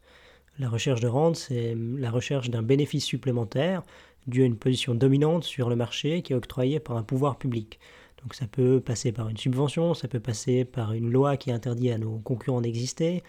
La 0.60 0.70
recherche 0.70 1.02
de 1.02 1.08
rente, 1.08 1.38
c'est 1.38 1.76
la 1.76 2.12
recherche 2.12 2.52
d'un 2.52 2.62
bénéfice 2.62 3.04
supplémentaire 3.04 3.82
dû 4.28 4.44
à 4.44 4.46
une 4.46 4.58
position 4.58 4.94
dominante 4.94 5.44
sur 5.44 5.70
le 5.70 5.76
marché 5.76 6.22
qui 6.22 6.34
est 6.34 6.36
octroyée 6.36 6.80
par 6.80 6.98
un 6.98 7.04
pouvoir 7.04 7.40
public. 7.40 7.80
Donc 8.22 8.36
ça 8.36 8.46
peut 8.46 8.80
passer 8.80 9.12
par 9.12 9.28
une 9.28 9.38
subvention, 9.38 9.96
ça 9.96 10.08
peut 10.08 10.20
passer 10.20 10.64
par 10.64 10.94
une 10.94 11.12
loi 11.12 11.36
qui 11.36 11.52
interdit 11.52 11.90
à 11.90 11.98
nos 11.98 12.20
concurrents 12.20 12.62
d'exister, 12.62 13.24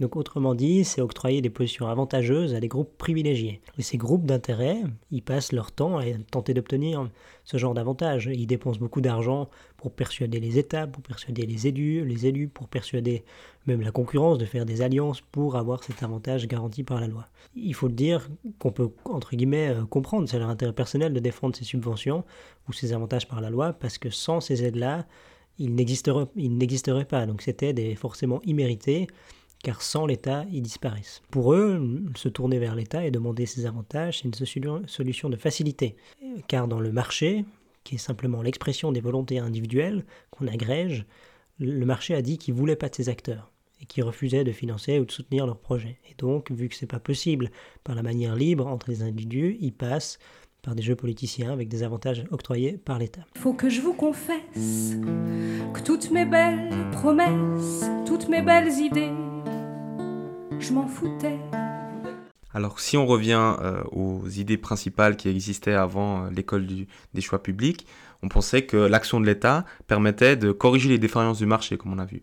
donc 0.00 0.14
autrement 0.14 0.54
dit, 0.54 0.84
c'est 0.84 1.00
octroyer 1.00 1.42
des 1.42 1.50
positions 1.50 1.88
avantageuses 1.88 2.54
à 2.54 2.60
des 2.60 2.68
groupes 2.68 2.96
privilégiés. 2.98 3.60
Et 3.78 3.82
ces 3.82 3.96
groupes 3.96 4.26
d'intérêt, 4.26 4.76
ils 5.10 5.22
passent 5.22 5.50
leur 5.52 5.72
temps 5.72 5.98
à 5.98 6.04
tenter 6.30 6.54
d'obtenir 6.54 7.10
ce 7.44 7.56
genre 7.56 7.74
d'avantages. 7.74 8.30
Ils 8.32 8.46
dépensent 8.46 8.78
beaucoup 8.78 9.00
d'argent 9.00 9.48
pour 9.76 9.90
persuader 9.90 10.38
les 10.38 10.56
États, 10.56 10.86
pour 10.86 11.02
persuader 11.02 11.46
les 11.46 11.66
élus, 11.66 12.04
les 12.04 12.26
élus, 12.26 12.46
pour 12.46 12.68
persuader 12.68 13.24
même 13.66 13.80
la 13.80 13.90
concurrence 13.90 14.38
de 14.38 14.44
faire 14.44 14.64
des 14.64 14.82
alliances 14.82 15.20
pour 15.20 15.56
avoir 15.56 15.82
cet 15.82 16.02
avantage 16.04 16.46
garanti 16.46 16.84
par 16.84 17.00
la 17.00 17.08
loi. 17.08 17.26
Il 17.56 17.74
faut 17.74 17.88
le 17.88 17.94
dire 17.94 18.28
qu'on 18.60 18.70
peut, 18.70 18.90
entre 19.04 19.34
guillemets, 19.34 19.70
euh, 19.70 19.84
comprendre, 19.84 20.28
c'est 20.28 20.38
leur 20.38 20.48
intérêt 20.48 20.72
personnel 20.72 21.12
de 21.12 21.20
défendre 21.20 21.56
ces 21.56 21.64
subventions 21.64 22.24
ou 22.68 22.72
ces 22.72 22.92
avantages 22.92 23.26
par 23.26 23.40
la 23.40 23.50
loi, 23.50 23.72
parce 23.72 23.98
que 23.98 24.10
sans 24.10 24.40
ces 24.40 24.64
aides-là, 24.64 25.06
ils 25.58 25.74
n'existeraient 25.74 27.04
pas. 27.04 27.26
Donc 27.26 27.42
c'était 27.42 27.94
forcément 27.96 28.40
immérités 28.44 29.08
car 29.62 29.82
sans 29.82 30.06
l'État, 30.06 30.44
ils 30.52 30.62
disparaissent. 30.62 31.22
Pour 31.30 31.52
eux, 31.52 32.02
se 32.14 32.28
tourner 32.28 32.58
vers 32.58 32.74
l'État 32.74 33.04
et 33.04 33.10
demander 33.10 33.46
ses 33.46 33.66
avantages, 33.66 34.18
c'est 34.18 34.28
une 34.28 34.86
solution 34.86 35.30
de 35.30 35.36
facilité, 35.36 35.96
car 36.46 36.68
dans 36.68 36.80
le 36.80 36.92
marché, 36.92 37.44
qui 37.84 37.96
est 37.96 37.98
simplement 37.98 38.42
l'expression 38.42 38.92
des 38.92 39.00
volontés 39.00 39.38
individuelles 39.38 40.04
qu'on 40.30 40.46
agrège, 40.46 41.06
le 41.58 41.84
marché 41.86 42.14
a 42.14 42.22
dit 42.22 42.38
qu'il 42.38 42.54
voulait 42.54 42.76
pas 42.76 42.88
de 42.88 42.94
ces 42.94 43.08
acteurs 43.08 43.50
et 43.80 43.86
qu'il 43.86 44.04
refusait 44.04 44.44
de 44.44 44.52
financer 44.52 44.98
ou 44.98 45.04
de 45.04 45.12
soutenir 45.12 45.46
leurs 45.46 45.58
projets. 45.58 45.98
Et 46.10 46.14
donc, 46.18 46.50
vu 46.50 46.68
que 46.68 46.74
c'est 46.74 46.86
pas 46.86 47.00
possible 47.00 47.50
par 47.84 47.94
la 47.94 48.02
manière 48.02 48.36
libre 48.36 48.66
entre 48.66 48.90
les 48.90 49.02
individus, 49.02 49.56
ils 49.60 49.72
passent 49.72 50.18
par 50.62 50.74
des 50.74 50.82
jeux 50.82 50.96
politiciens 50.96 51.52
avec 51.52 51.68
des 51.68 51.82
avantages 51.82 52.24
octroyés 52.30 52.78
par 52.78 52.98
l'État. 52.98 53.22
Je 60.60 60.72
m'en 60.72 60.86
foutais. 60.86 61.38
Alors 62.54 62.80
si 62.80 62.96
on 62.96 63.06
revient 63.06 63.56
euh, 63.60 63.82
aux 63.92 64.26
idées 64.28 64.56
principales 64.56 65.16
qui 65.16 65.28
existaient 65.28 65.74
avant 65.74 66.24
euh, 66.24 66.30
l'école 66.30 66.66
des 66.66 67.20
choix 67.20 67.42
publics, 67.42 67.86
on 68.22 68.28
pensait 68.28 68.62
que 68.62 68.76
l'action 68.76 69.20
de 69.20 69.26
l'État 69.26 69.64
permettait 69.86 70.36
de 70.36 70.50
corriger 70.50 70.88
les 70.88 70.98
défaillances 70.98 71.38
du 71.38 71.46
marché, 71.46 71.76
comme 71.76 71.92
on 71.92 71.98
a 71.98 72.04
vu. 72.04 72.22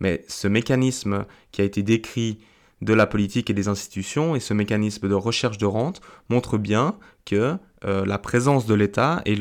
Mais 0.00 0.24
ce 0.28 0.48
mécanisme 0.48 1.24
qui 1.52 1.60
a 1.60 1.64
été 1.64 1.82
décrit 1.82 2.38
de 2.82 2.92
la 2.92 3.06
politique 3.06 3.48
et 3.48 3.54
des 3.54 3.68
institutions 3.68 4.36
et 4.36 4.40
ce 4.40 4.52
mécanisme 4.52 5.08
de 5.08 5.14
recherche 5.14 5.58
de 5.58 5.66
rente 5.66 6.00
montre 6.28 6.58
bien 6.58 6.96
que 7.24 7.56
euh, 7.84 8.04
la 8.04 8.18
présence 8.18 8.66
de 8.66 8.74
l'État 8.74 9.22
et 9.24 9.36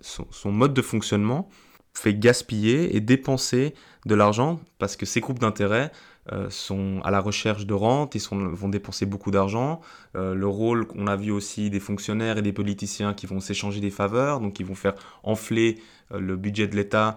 son, 0.00 0.52
mode 0.52 0.74
de 0.74 0.82
fonctionnement 0.82 1.48
fait 1.94 2.14
gaspiller 2.14 2.96
et 2.96 3.00
dépenser 3.00 3.74
de 4.06 4.14
l'argent 4.14 4.60
parce 4.78 4.96
que 4.96 5.06
ces 5.06 5.20
groupes 5.20 5.40
d'intérêt 5.40 5.90
euh, 5.90 6.11
sont 6.50 7.00
à 7.02 7.10
la 7.10 7.20
recherche 7.20 7.66
de 7.66 7.74
rente, 7.74 8.14
ils 8.14 8.22
vont 8.30 8.68
dépenser 8.68 9.06
beaucoup 9.06 9.30
d'argent. 9.30 9.80
Euh, 10.16 10.34
le 10.34 10.46
rôle 10.46 10.86
qu'on 10.86 11.06
a 11.06 11.16
vu 11.16 11.32
aussi 11.32 11.68
des 11.68 11.80
fonctionnaires 11.80 12.38
et 12.38 12.42
des 12.42 12.52
politiciens 12.52 13.12
qui 13.12 13.26
vont 13.26 13.40
s'échanger 13.40 13.80
des 13.80 13.90
faveurs, 13.90 14.40
donc 14.40 14.54
qui 14.54 14.62
vont 14.62 14.76
faire 14.76 14.94
enfler 15.24 15.80
euh, 16.12 16.20
le 16.20 16.36
budget 16.36 16.68
de 16.68 16.76
l'État, 16.76 17.16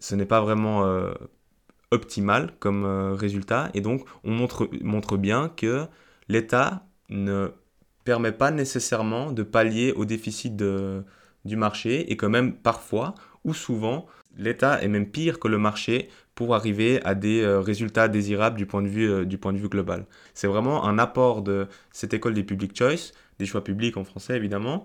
ce 0.00 0.14
n'est 0.14 0.26
pas 0.26 0.40
vraiment 0.40 0.84
optimal 1.92 2.52
comme 2.58 2.84
résultat. 3.12 3.70
Et 3.74 3.80
donc 3.80 4.04
on 4.24 4.32
montre, 4.32 4.68
montre 4.82 5.16
bien 5.16 5.48
que 5.48 5.86
l'État 6.28 6.84
ne 7.10 7.52
permet 8.04 8.32
pas 8.32 8.50
nécessairement 8.50 9.30
de 9.30 9.44
pallier 9.44 9.92
au 9.92 10.04
déficit 10.04 10.56
du 10.56 11.56
marché 11.56 12.10
et 12.10 12.16
que 12.16 12.26
même 12.26 12.54
parfois 12.54 13.14
ou 13.44 13.54
souvent 13.54 14.06
l'État 14.38 14.82
est 14.82 14.88
même 14.88 15.10
pire 15.10 15.38
que 15.38 15.48
le 15.48 15.58
marché 15.58 16.08
pour 16.34 16.54
arriver 16.54 17.04
à 17.04 17.14
des 17.14 17.42
euh, 17.42 17.60
résultats 17.60 18.08
désirables 18.08 18.56
du 18.56 18.64
point 18.64 18.80
de 18.80 18.88
vue, 18.88 19.10
euh, 19.10 19.24
du 19.24 19.38
point 19.38 19.52
de 19.52 19.58
vue 19.58 19.68
global. 19.68 20.06
C'est 20.34 20.46
vraiment 20.46 20.84
un 20.86 20.98
apport 20.98 21.42
de 21.42 21.66
cette 21.92 22.14
école 22.14 22.34
des 22.34 22.44
public 22.44 22.76
choice, 22.76 23.12
des 23.38 23.46
choix 23.46 23.64
publics 23.64 23.96
en 23.96 24.04
français 24.04 24.36
évidemment. 24.36 24.82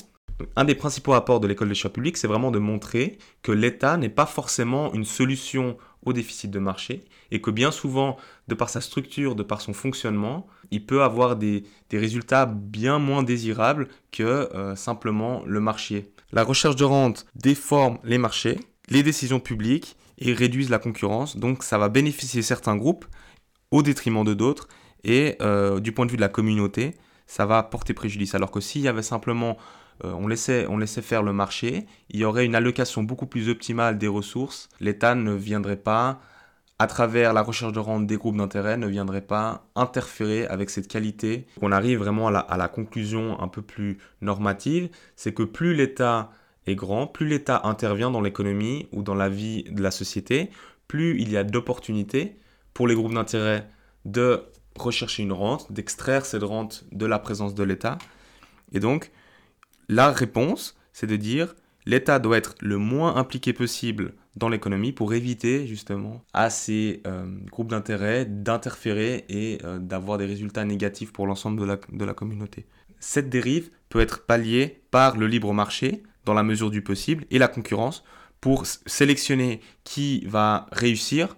Un 0.56 0.66
des 0.66 0.74
principaux 0.74 1.14
apports 1.14 1.40
de 1.40 1.48
l'école 1.48 1.70
des 1.70 1.76
choix 1.76 1.94
publics, 1.94 2.18
c'est 2.18 2.28
vraiment 2.28 2.50
de 2.50 2.58
montrer 2.58 3.20
que 3.44 3.52
l'État 3.52 3.98
n'est 3.98 4.10
pas 4.10 4.26
forcément 4.26 4.92
une 4.94 5.06
solution 5.06 5.78
au 6.06 6.12
déficit 6.12 6.50
de 6.52 6.60
marché 6.60 7.06
et 7.32 7.40
que 7.40 7.52
bien 7.52 7.72
souvent, 7.72 8.18
de 8.48 8.56
par 8.56 8.70
sa 8.70 8.82
structure, 8.82 9.36
de 9.36 9.44
par 9.44 9.62
son 9.62 9.74
fonctionnement, 9.74 10.48
il 10.72 10.86
peut 10.86 11.04
avoir 11.04 11.36
des, 11.36 11.64
résultats 11.92 12.48
bien 12.48 12.98
moins 12.98 13.22
désirables 13.22 13.88
que 14.12 14.24
euh, 14.24 14.76
simplement 14.76 15.44
le 15.46 15.60
marché. 15.60 16.12
La 16.32 16.44
recherche 16.44 16.76
de 16.76 16.84
rente 16.84 17.28
déforme 17.36 18.00
les 18.04 18.18
marchés, 18.18 18.58
les 18.94 19.04
décisions 19.04 19.40
publiques 19.40 19.98
et 20.20 20.34
réduisent 20.34 20.70
la 20.70 20.80
concurrence. 20.80 21.36
Donc 21.36 21.64
ça 21.64 21.78
va 21.78 21.90
bénéficier 21.90 22.42
certains 22.44 22.78
groupes 22.78 23.06
au 23.72 23.82
détriment 23.82 24.24
de 24.24 24.36
d'autres. 24.36 24.68
Et 25.04 25.36
euh, 25.42 25.80
du 25.80 25.92
point 25.92 26.06
de 26.06 26.12
vue 26.12 26.18
de 26.18 26.22
la 26.22 26.30
communauté, 26.30 26.96
ça 27.26 27.46
va 27.46 27.64
porter 27.64 27.94
préjudice. 27.94 28.36
Alors 28.36 28.52
que 28.52 28.62
s'il 28.62 28.82
y 28.82 28.88
avait 28.88 29.02
simplement, 29.02 29.58
euh, 30.06 30.14
on, 30.14 30.28
laissait, 30.28 30.68
on 30.68 30.78
laissait 30.78 31.02
faire 31.02 31.24
le 31.24 31.34
marché, 31.34 31.88
il 32.10 32.20
y 32.20 32.24
aurait 32.24 32.46
une 32.46 32.56
allocation 32.56 33.04
beaucoup 33.04 33.26
plus 33.26 33.50
optimale 33.50 33.98
des 33.98 34.08
ressources. 34.08 34.70
L'État 34.80 35.16
ne 35.16 35.34
viendrait 35.34 35.76
pas, 35.76 36.22
à 36.78 36.86
travers 36.86 37.34
la 37.34 37.42
recherche 37.42 37.74
de 37.74 37.80
rente 37.80 38.06
des 38.06 38.18
groupes 38.18 38.38
d'intérêt, 38.38 38.78
ne 38.78 38.88
viendrait 38.88 39.22
pas 39.22 39.68
interférer 39.76 40.46
avec 40.46 40.70
cette 40.70 40.88
qualité. 40.88 41.48
On 41.62 41.72
arrive 41.72 41.98
vraiment 41.98 42.28
à 42.28 42.32
la, 42.32 42.40
à 42.40 42.58
la 42.58 42.68
conclusion 42.68 43.42
un 43.42 43.48
peu 43.48 43.64
plus 43.64 43.98
normative, 44.22 44.90
c'est 45.16 45.34
que 45.34 45.44
plus 45.44 45.74
l'État 45.74 46.32
est 46.68 46.76
grand, 46.76 47.08
plus 47.08 47.28
l'État 47.28 47.62
intervient 47.66 48.12
dans 48.12 48.22
l'économie 48.22 48.88
ou 48.92 49.04
dans 49.04 49.16
la 49.16 49.30
vie 49.30 49.64
de 49.64 49.82
la 49.82 49.92
société, 49.92 50.50
plus 50.88 51.20
il 51.20 51.32
y 51.32 51.38
a 51.38 51.44
d'opportunités 51.44 52.38
pour 52.74 52.88
les 52.88 52.96
groupes 52.96 53.14
d'intérêt 53.14 53.68
de 54.06 54.44
rechercher 54.76 55.24
une 55.24 55.34
rente, 55.34 55.72
d'extraire 55.72 56.26
cette 56.26 56.44
rente 56.44 56.86
de 56.92 57.06
la 57.06 57.20
présence 57.20 57.54
de 57.54 57.64
l'État. 57.64 57.98
Et 58.72 58.80
donc, 58.80 59.12
la 59.88 60.12
réponse, 60.12 60.78
c'est 60.94 61.08
de 61.08 61.16
dire 61.16 61.56
l'État 61.86 62.20
doit 62.20 62.38
être 62.38 62.56
le 62.62 62.78
moins 62.78 63.16
impliqué 63.16 63.54
possible 63.54 64.14
dans 64.36 64.50
l'économie 64.50 64.92
pour 64.92 65.14
éviter 65.14 65.68
justement 65.68 66.24
à 66.34 66.50
ces 66.50 67.02
euh, 67.06 67.26
groupes 67.52 67.70
d'intérêt 67.70 68.26
d'interférer 68.26 69.26
et 69.30 69.60
euh, 69.64 69.78
d'avoir 69.80 70.18
des 70.18 70.26
résultats 70.26 70.66
négatifs 70.66 71.14
pour 71.14 71.28
l'ensemble 71.28 71.60
de 71.60 71.66
la, 71.66 71.78
de 71.92 72.06
la 72.06 72.14
communauté. 72.14 72.66
Cette 73.00 73.30
dérive 73.30 73.70
peut 73.90 74.00
être 74.00 74.26
palliée 74.26 74.82
par 74.90 75.18
le 75.18 75.28
libre 75.28 75.54
marché, 75.54 76.04
dans 76.26 76.34
la 76.34 76.44
mesure 76.44 76.72
du 76.72 76.82
possible 76.82 77.26
et 77.32 77.38
la 77.38 77.48
concurrence 77.48 78.04
pour 78.42 78.66
sélectionner 78.66 79.62
qui 79.84 80.26
va 80.26 80.68
réussir. 80.72 81.38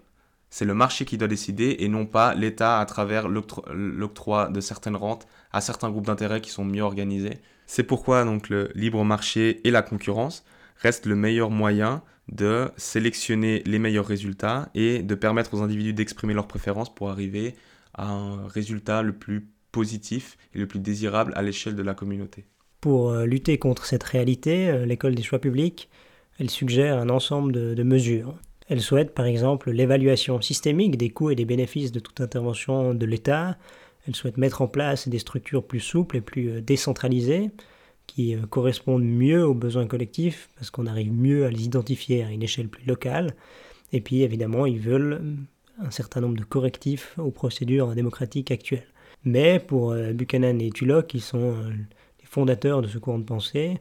C'est 0.49 0.65
le 0.65 0.73
marché 0.73 1.05
qui 1.05 1.17
doit 1.17 1.27
décider 1.27 1.77
et 1.79 1.87
non 1.87 2.05
pas 2.05 2.33
l'État 2.33 2.79
à 2.79 2.85
travers 2.85 3.27
l'octroi 3.27 4.49
de 4.49 4.61
certaines 4.61 4.95
rentes 4.95 5.27
à 5.51 5.61
certains 5.61 5.89
groupes 5.89 6.05
d'intérêts 6.05 6.41
qui 6.41 6.49
sont 6.49 6.65
mieux 6.65 6.81
organisés. 6.81 7.39
C'est 7.67 7.83
pourquoi 7.83 8.23
le 8.49 8.69
libre 8.75 9.03
marché 9.03 9.61
et 9.67 9.71
la 9.71 9.81
concurrence 9.81 10.45
reste 10.77 11.05
le 11.05 11.15
meilleur 11.15 11.49
moyen 11.49 12.03
de 12.31 12.69
sélectionner 12.77 13.61
les 13.65 13.79
meilleurs 13.79 14.05
résultats 14.05 14.69
et 14.73 15.03
de 15.03 15.15
permettre 15.15 15.53
aux 15.53 15.61
individus 15.61 15.93
d'exprimer 15.93 16.33
leurs 16.33 16.47
préférences 16.47 16.93
pour 16.93 17.09
arriver 17.09 17.55
à 17.93 18.09
un 18.09 18.47
résultat 18.47 19.01
le 19.01 19.13
plus 19.13 19.47
positif 19.71 20.37
et 20.53 20.59
le 20.59 20.67
plus 20.67 20.79
désirable 20.79 21.33
à 21.35 21.41
l'échelle 21.41 21.75
de 21.75 21.83
la 21.83 21.93
communauté. 21.93 22.45
Pour 22.81 23.09
euh, 23.09 23.25
lutter 23.25 23.57
contre 23.57 23.85
cette 23.85 24.03
réalité, 24.03 24.69
euh, 24.69 24.85
l'école 24.85 25.15
des 25.15 25.23
choix 25.23 25.39
publics, 25.39 25.89
elle 26.39 26.49
suggère 26.49 26.97
un 26.97 27.09
ensemble 27.09 27.51
de, 27.51 27.83
mesures. 27.83 28.35
Elle 28.67 28.81
souhaite 28.81 29.13
par 29.13 29.25
exemple 29.25 29.71
l'évaluation 29.71 30.41
systémique 30.41 30.97
des 30.97 31.09
coûts 31.09 31.29
et 31.29 31.35
des 31.35 31.45
bénéfices 31.45 31.91
de 31.91 31.99
toute 31.99 32.21
intervention 32.21 32.93
de 32.93 33.05
l'État. 33.05 33.57
Elle 34.07 34.15
souhaite 34.15 34.37
mettre 34.37 34.61
en 34.61 34.67
place 34.67 35.07
des 35.07 35.19
structures 35.19 35.63
plus 35.63 35.79
souples 35.79 36.17
et 36.17 36.21
plus 36.21 36.49
euh, 36.49 36.61
décentralisées 36.61 37.51
qui 38.07 38.35
correspondent 38.51 39.03
mieux 39.03 39.43
aux 39.43 39.55
besoins 39.55 39.87
collectifs 39.87 40.49
parce 40.55 40.69
qu'on 40.69 40.85
arrive 40.85 41.11
mieux 41.11 41.45
à 41.45 41.49
les 41.49 41.65
identifier 41.65 42.23
à 42.23 42.29
une 42.29 42.43
échelle 42.43 42.67
plus 42.67 42.85
locale. 42.85 43.33
Et 43.93 43.99
puis 43.99 44.21
évidemment, 44.21 44.67
ils 44.67 44.79
veulent 44.79 45.21
un 45.79 45.89
certain 45.89 46.21
nombre 46.21 46.37
de 46.37 46.43
correctifs 46.43 47.15
aux 47.17 47.31
procédures 47.31 47.95
démocratiques 47.95 48.51
actuelles. 48.51 48.85
Mais 49.23 49.59
pour 49.59 49.95
Buchanan 50.13 50.61
et 50.61 50.69
Tulloch, 50.69 51.07
qui 51.07 51.19
sont 51.19 51.55
fondateurs 52.35 52.81
de 52.81 52.87
ce 52.87 52.97
courant 52.97 53.19
de 53.19 53.23
pensée, 53.23 53.77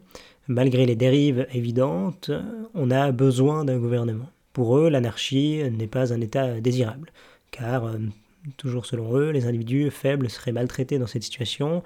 malgré 0.46 0.86
les 0.86 0.94
dérives 0.94 1.46
évidentes, 1.52 2.30
on 2.74 2.90
a 2.92 3.10
besoin 3.10 3.64
d'un 3.64 3.78
gouvernement. 3.78 4.28
Pour 4.52 4.78
eux, 4.78 4.88
l'anarchie 4.88 5.62
n'est 5.72 5.88
pas 5.88 6.12
un 6.12 6.20
état 6.20 6.60
désirable, 6.60 7.10
car, 7.50 7.86
euh, 7.86 7.98
toujours 8.56 8.86
selon 8.86 9.16
eux, 9.16 9.30
les 9.30 9.46
individus 9.46 9.90
faibles 9.90 10.30
seraient 10.30 10.52
maltraités 10.52 10.98
dans 10.98 11.06
cette 11.06 11.22
situation, 11.22 11.82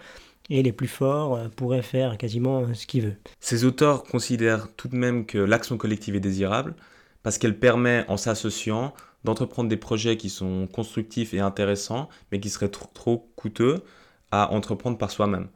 et 0.51 0.63
les 0.63 0.73
plus 0.73 0.89
forts 0.89 1.37
euh, 1.37 1.49
pourraient 1.49 1.83
faire 1.83 2.17
quasiment 2.19 2.73
ce 2.75 2.87
qu'ils 2.87 3.03
veulent. 3.03 3.19
Ces 3.41 3.65
auteurs 3.65 4.05
considèrent 4.05 4.69
tout 4.77 4.89
de 4.89 4.97
même 4.97 5.27
que 5.27 5.39
l'action 5.39 5.77
collective 5.77 6.17
est 6.17 6.21
désirable, 6.21 6.75
parce 7.23 7.39
qu'elle 7.39 7.59
permet, 7.59 8.05
en 8.09 8.17
s'associant, 8.17 8.95
d'entreprendre 9.25 9.69
des 9.69 9.77
projets 9.77 10.17
qui 10.17 10.31
sont 10.31 10.67
constructifs 10.67 11.35
et 11.35 11.41
intéressants, 11.41 12.09
mais 12.31 12.41
qui 12.41 12.49
seraient 12.51 12.71
trop 12.71 13.31
coûteux 13.37 13.83
à 14.31 14.53
entreprendre 14.53 14.97
par 14.97 15.11
soi-même. 15.11 15.49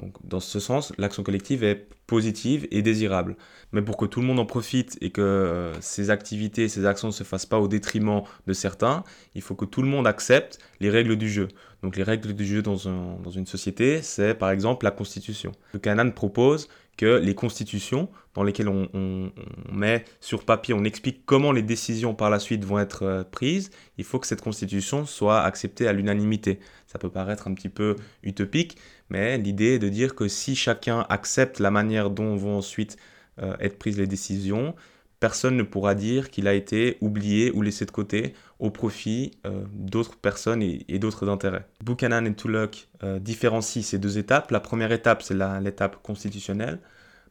Donc, 0.00 0.14
dans 0.24 0.40
ce 0.40 0.60
sens, 0.60 0.92
l'action 0.96 1.22
collective 1.22 1.64
est 1.64 1.88
positive 2.08 2.66
et 2.72 2.82
désirable. 2.82 3.36
Mais 3.72 3.82
pour 3.82 3.96
que 3.96 4.06
tout 4.06 4.20
le 4.20 4.26
monde 4.26 4.40
en 4.40 4.46
profite 4.46 4.96
et 5.00 5.10
que 5.10 5.20
euh, 5.20 5.80
ces 5.80 6.10
activités, 6.10 6.68
ces 6.68 6.86
actions 6.86 7.08
ne 7.08 7.12
se 7.12 7.22
fassent 7.22 7.46
pas 7.46 7.60
au 7.60 7.68
détriment 7.68 8.22
de 8.46 8.52
certains, 8.54 9.04
il 9.34 9.42
faut 9.42 9.54
que 9.54 9.66
tout 9.66 9.82
le 9.82 9.88
monde 9.88 10.06
accepte 10.06 10.58
les 10.80 10.90
règles 10.90 11.16
du 11.16 11.28
jeu. 11.28 11.48
Donc 11.82 11.96
les 11.96 12.02
règles 12.02 12.32
du 12.32 12.44
jeu 12.44 12.62
dans, 12.62 12.76
une 12.76 13.46
société, 13.46 14.02
c'est 14.02 14.34
par 14.34 14.50
exemple 14.50 14.84
la 14.84 14.90
constitution. 14.90 15.52
Le 15.72 15.78
Canan 15.78 16.10
propose 16.10 16.68
que 16.96 17.18
les 17.18 17.34
constitutions, 17.34 18.08
dans 18.34 18.42
lesquelles 18.42 18.68
on, 18.68 19.30
met 19.70 20.04
sur 20.20 20.44
papier, 20.44 20.74
on 20.74 20.82
explique 20.82 21.24
comment 21.26 21.52
les 21.52 21.62
décisions 21.62 22.14
par 22.14 22.30
la 22.30 22.40
suite 22.40 22.64
vont 22.64 22.80
être 22.80 23.04
euh, 23.04 23.22
prises, 23.22 23.70
il 23.98 24.04
faut 24.04 24.18
que 24.18 24.26
cette 24.26 24.42
constitution 24.42 25.06
soit 25.06 25.42
acceptée 25.42 25.86
à 25.86 25.92
l'unanimité. 25.92 26.58
Ça 26.86 26.98
peut 26.98 27.10
paraître 27.10 27.46
un 27.46 27.54
petit 27.54 27.68
peu 27.68 27.94
utopique, 28.24 28.78
mais 29.10 29.38
l'idée 29.38 29.74
est 29.74 29.78
de 29.78 29.88
dire 29.88 30.14
que 30.14 30.26
si 30.26 30.56
chacun 30.56 31.06
accepte 31.08 31.60
la 31.60 31.70
manière 31.70 31.97
dont 32.04 32.36
vont 32.36 32.58
ensuite 32.58 32.96
euh, 33.42 33.56
être 33.60 33.78
prises 33.78 33.98
les 33.98 34.06
décisions, 34.06 34.74
personne 35.20 35.56
ne 35.56 35.62
pourra 35.62 35.94
dire 35.94 36.30
qu'il 36.30 36.48
a 36.48 36.54
été 36.54 36.98
oublié 37.00 37.50
ou 37.52 37.62
laissé 37.62 37.84
de 37.84 37.90
côté 37.90 38.34
au 38.58 38.70
profit 38.70 39.32
euh, 39.46 39.64
d'autres 39.72 40.16
personnes 40.16 40.62
et, 40.62 40.98
d'autres 40.98 41.28
intérêts. 41.28 41.66
Buchanan 41.84 42.26
et 42.26 42.34
Tulloch 42.34 42.88
euh, 43.02 43.18
différencient 43.18 43.82
ces 43.82 43.98
deux 43.98 44.18
étapes. 44.18 44.50
La 44.50 44.60
première 44.60 44.92
étape, 44.92 45.22
c'est 45.22 45.36
l'étape 45.60 46.02
constitutionnelle, 46.02 46.80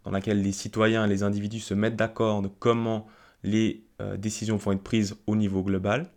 dans 0.04 0.12
laquelle 0.12 0.42
les 0.42 0.52
citoyens 0.52 1.06
et 1.06 1.10
les 1.10 1.24
individus 1.24 1.60
se 1.60 1.74
mettent 1.74 1.96
d'accord 1.98 2.42
de 2.42 2.48
comment 2.48 3.08
les 3.44 3.84
décisions 4.18 4.58
vont 4.58 4.74
être 4.74 4.84
prises 4.84 5.16
au 5.26 5.36
niveau 5.36 5.64
global. 5.64 6.08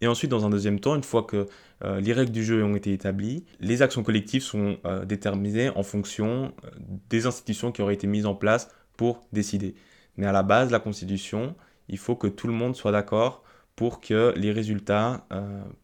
Et 0.00 0.06
ensuite, 0.06 0.30
dans 0.30 0.46
un 0.46 0.50
deuxième 0.50 0.80
temps, 0.80 0.96
une 0.96 1.04
fois 1.04 1.24
que 1.24 1.46
euh, 1.84 2.00
les 2.00 2.12
règles 2.12 2.32
du 2.32 2.42
jeu 2.42 2.64
ont 2.64 2.74
été 2.74 2.92
établies, 2.92 3.44
les 3.60 3.82
actions 3.82 4.02
collectives 4.02 4.42
sont 4.42 4.78
euh, 4.86 5.04
déterminées 5.04 5.70
en 5.70 5.82
fonction 5.82 6.52
euh, 6.64 6.70
des 7.10 7.26
institutions 7.26 7.70
qui 7.70 7.82
auraient 7.82 7.94
été 7.94 8.06
mises 8.06 8.26
en 8.26 8.34
place 8.34 8.70
pour 8.96 9.22
décider. 9.32 9.74
Mais 10.16 10.26
à 10.26 10.32
la 10.32 10.42
base, 10.42 10.70
la 10.70 10.80
Constitution, 10.80 11.54
il 11.88 11.98
faut 11.98 12.16
que 12.16 12.26
tout 12.26 12.46
le 12.46 12.52
monde 12.54 12.76
soit 12.76 12.92
d'accord 12.92 13.42
pour 13.76 14.00
que 14.00 14.34
les 14.36 14.52
résultats 14.52 15.26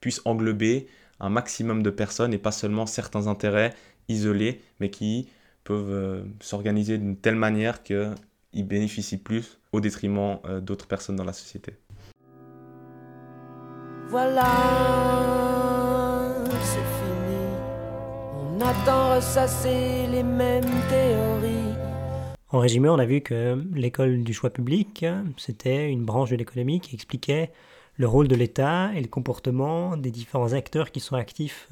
puissent 0.00 0.20
englober 0.26 0.86
un 1.18 1.30
maximum 1.30 1.82
de 1.82 1.88
personnes 1.88 2.34
et 2.34 2.38
pas 2.38 2.52
seulement 2.52 2.84
certains 2.84 3.26
intérêts 3.26 3.72
isolés, 4.08 4.60
mais 4.80 4.90
qui 4.90 5.30
peuvent 5.64 6.26
s'organiser 6.40 6.98
d'une 6.98 7.16
telle 7.16 7.36
manière 7.36 7.82
qu'ils 7.82 8.14
bénéficient 8.66 9.16
plus 9.16 9.58
au 9.72 9.80
détriment 9.80 10.38
d'autres 10.60 10.86
personnes 10.86 11.16
dans 11.16 11.24
la 11.24 11.32
société. 11.32 11.72
Voilà, 14.18 14.50
c'est 16.62 16.88
fini. 16.96 17.36
On 18.32 18.60
attend 18.62 19.16
ressasser 19.16 20.06
les 20.10 20.22
mêmes 20.22 20.64
théories. 20.88 21.74
En 22.48 22.60
résumé, 22.60 22.88
on 22.88 22.98
a 22.98 23.04
vu 23.04 23.20
que 23.20 23.62
l'école 23.74 24.24
du 24.24 24.32
choix 24.32 24.48
public, 24.48 25.04
c'était 25.36 25.90
une 25.90 26.06
branche 26.06 26.30
de 26.30 26.36
l'économie 26.36 26.80
qui 26.80 26.94
expliquait 26.94 27.50
le 27.98 28.08
rôle 28.08 28.26
de 28.26 28.34
l'État 28.34 28.90
et 28.94 29.02
le 29.02 29.08
comportement 29.08 29.98
des 29.98 30.10
différents 30.10 30.54
acteurs 30.54 30.92
qui 30.92 31.00
sont 31.00 31.16
actifs 31.16 31.68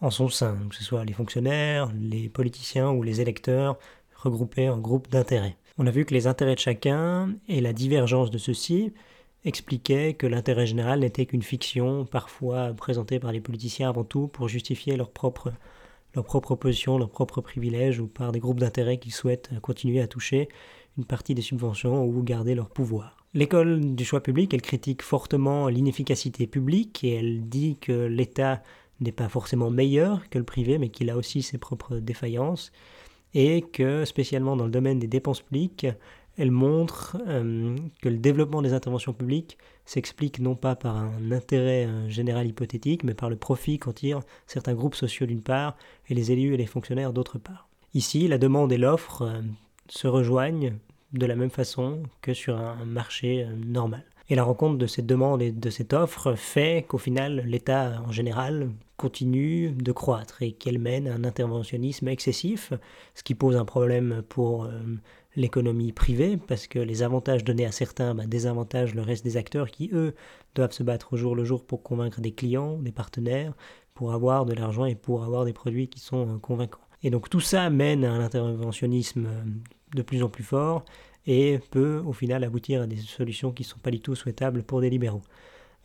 en 0.00 0.10
son 0.10 0.28
sein, 0.28 0.56
que 0.70 0.76
ce 0.76 0.84
soit 0.84 1.04
les 1.04 1.14
fonctionnaires, 1.14 1.90
les 2.00 2.28
politiciens 2.28 2.92
ou 2.92 3.02
les 3.02 3.20
électeurs 3.20 3.76
regroupés 4.14 4.68
en 4.68 4.78
groupes 4.78 5.10
d'intérêts. 5.10 5.56
On 5.78 5.88
a 5.88 5.90
vu 5.90 6.04
que 6.04 6.14
les 6.14 6.28
intérêts 6.28 6.54
de 6.54 6.60
chacun 6.60 7.34
et 7.48 7.60
la 7.60 7.72
divergence 7.72 8.30
de 8.30 8.38
ceux-ci 8.38 8.92
expliquait 9.46 10.14
que 10.14 10.26
l'intérêt 10.26 10.66
général 10.66 11.00
n'était 11.00 11.24
qu'une 11.24 11.42
fiction, 11.42 12.04
parfois 12.04 12.74
présentée 12.74 13.18
par 13.18 13.32
les 13.32 13.40
politiciens 13.40 13.88
avant 13.88 14.04
tout 14.04 14.28
pour 14.28 14.48
justifier 14.48 14.96
leur 14.96 15.10
propre, 15.10 15.52
leur 16.14 16.24
propre 16.24 16.56
position, 16.56 16.98
leurs 16.98 17.10
propres 17.10 17.40
privilèges 17.40 18.00
ou 18.00 18.08
par 18.08 18.32
des 18.32 18.40
groupes 18.40 18.60
d'intérêt 18.60 18.98
qui 18.98 19.10
souhaitent 19.10 19.50
continuer 19.62 20.00
à 20.00 20.08
toucher 20.08 20.48
une 20.98 21.04
partie 21.04 21.34
des 21.34 21.42
subventions 21.42 22.04
ou 22.04 22.22
garder 22.22 22.54
leur 22.54 22.70
pouvoir. 22.70 23.16
L'école 23.34 23.94
du 23.94 24.04
choix 24.04 24.22
public, 24.22 24.52
elle 24.52 24.62
critique 24.62 25.02
fortement 25.02 25.68
l'inefficacité 25.68 26.46
publique 26.46 27.04
et 27.04 27.14
elle 27.14 27.48
dit 27.48 27.76
que 27.80 27.92
l'État 27.92 28.62
n'est 29.00 29.12
pas 29.12 29.28
forcément 29.28 29.70
meilleur 29.70 30.28
que 30.28 30.38
le 30.38 30.44
privé, 30.44 30.78
mais 30.78 30.88
qu'il 30.88 31.10
a 31.10 31.16
aussi 31.16 31.42
ses 31.42 31.58
propres 31.58 31.98
défaillances, 31.98 32.72
et 33.34 33.60
que, 33.60 34.06
spécialement 34.06 34.56
dans 34.56 34.64
le 34.64 34.70
domaine 34.70 34.98
des 34.98 35.06
dépenses 35.06 35.42
publiques, 35.42 35.86
elle 36.38 36.50
montre 36.50 37.16
euh, 37.26 37.76
que 38.02 38.08
le 38.08 38.18
développement 38.18 38.62
des 38.62 38.72
interventions 38.72 39.12
publiques 39.12 39.58
s'explique 39.84 40.40
non 40.40 40.54
pas 40.54 40.76
par 40.76 40.96
un 40.96 41.32
intérêt 41.32 41.86
euh, 41.86 42.08
général 42.08 42.46
hypothétique, 42.46 43.04
mais 43.04 43.14
par 43.14 43.30
le 43.30 43.36
profit 43.36 43.78
qu'en 43.78 43.92
tirent 43.92 44.20
certains 44.46 44.74
groupes 44.74 44.94
sociaux 44.94 45.26
d'une 45.26 45.42
part 45.42 45.76
et 46.08 46.14
les 46.14 46.32
élus 46.32 46.54
et 46.54 46.56
les 46.56 46.66
fonctionnaires 46.66 47.12
d'autre 47.12 47.38
part. 47.38 47.68
Ici, 47.94 48.28
la 48.28 48.38
demande 48.38 48.72
et 48.72 48.78
l'offre 48.78 49.22
euh, 49.22 49.40
se 49.88 50.06
rejoignent 50.06 50.74
de 51.12 51.26
la 51.26 51.36
même 51.36 51.50
façon 51.50 52.02
que 52.20 52.34
sur 52.34 52.56
un 52.56 52.84
marché 52.84 53.46
normal. 53.64 54.04
Et 54.28 54.34
la 54.34 54.42
rencontre 54.42 54.76
de 54.76 54.88
cette 54.88 55.06
demande 55.06 55.40
et 55.40 55.52
de 55.52 55.70
cette 55.70 55.92
offre 55.92 56.34
fait 56.34 56.84
qu'au 56.86 56.98
final, 56.98 57.44
l'État 57.46 58.02
en 58.06 58.10
général 58.10 58.70
continue 58.96 59.70
de 59.70 59.92
croître 59.92 60.42
et 60.42 60.52
qu'elle 60.52 60.78
mène 60.78 61.08
à 61.08 61.14
un 61.14 61.24
interventionnisme 61.24 62.08
excessif, 62.08 62.72
ce 63.14 63.22
qui 63.22 63.34
pose 63.34 63.56
un 63.56 63.64
problème 63.64 64.22
pour 64.28 64.68
l'économie 65.36 65.92
privée, 65.92 66.36
parce 66.36 66.66
que 66.66 66.78
les 66.78 67.02
avantages 67.02 67.44
donnés 67.44 67.66
à 67.66 67.72
certains 67.72 68.14
bah, 68.14 68.26
désavantagent 68.26 68.94
le 68.94 69.02
reste 69.02 69.24
des 69.24 69.36
acteurs 69.36 69.70
qui, 69.70 69.90
eux, 69.92 70.14
doivent 70.54 70.72
se 70.72 70.82
battre 70.82 71.12
au 71.12 71.16
jour 71.16 71.36
le 71.36 71.44
jour 71.44 71.64
pour 71.64 71.82
convaincre 71.82 72.20
des 72.20 72.32
clients, 72.32 72.78
des 72.78 72.92
partenaires, 72.92 73.52
pour 73.94 74.12
avoir 74.12 74.44
de 74.46 74.54
l'argent 74.54 74.84
et 74.84 74.94
pour 74.94 75.24
avoir 75.24 75.44
des 75.44 75.52
produits 75.52 75.88
qui 75.88 76.00
sont 76.00 76.28
euh, 76.28 76.38
convaincants. 76.38 76.80
Et 77.02 77.10
donc 77.10 77.28
tout 77.28 77.40
ça 77.40 77.70
mène 77.70 78.04
à 78.04 78.12
un 78.12 78.20
interventionnisme 78.20 79.26
euh, 79.26 79.44
de 79.94 80.02
plus 80.02 80.22
en 80.22 80.28
plus 80.28 80.44
fort 80.44 80.84
et 81.26 81.58
peut 81.70 82.02
au 82.04 82.12
final 82.12 82.44
aboutir 82.44 82.82
à 82.82 82.86
des 82.86 82.96
solutions 82.96 83.52
qui 83.52 83.62
ne 83.62 83.68
sont 83.68 83.78
pas 83.78 83.90
du 83.90 84.00
tout 84.00 84.14
souhaitables 84.14 84.62
pour 84.62 84.80
des 84.80 84.90
libéraux. 84.90 85.22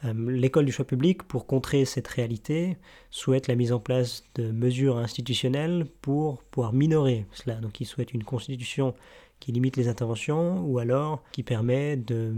Euh, 0.05 0.13
l'école 0.31 0.65
du 0.65 0.71
choix 0.71 0.85
public, 0.85 1.23
pour 1.23 1.45
contrer 1.45 1.85
cette 1.85 2.07
réalité, 2.07 2.77
souhaite 3.09 3.47
la 3.47 3.55
mise 3.55 3.71
en 3.71 3.79
place 3.79 4.23
de 4.35 4.51
mesures 4.51 4.97
institutionnelles 4.97 5.85
pour 6.01 6.43
pouvoir 6.43 6.73
minorer 6.73 7.25
cela. 7.31 7.55
Donc 7.55 7.81
il 7.81 7.85
souhaite 7.85 8.13
une 8.13 8.23
constitution 8.23 8.93
qui 9.39 9.51
limite 9.51 9.77
les 9.77 9.87
interventions 9.87 10.63
ou 10.65 10.79
alors 10.79 11.23
qui 11.31 11.43
permet 11.43 11.97
de 11.97 12.33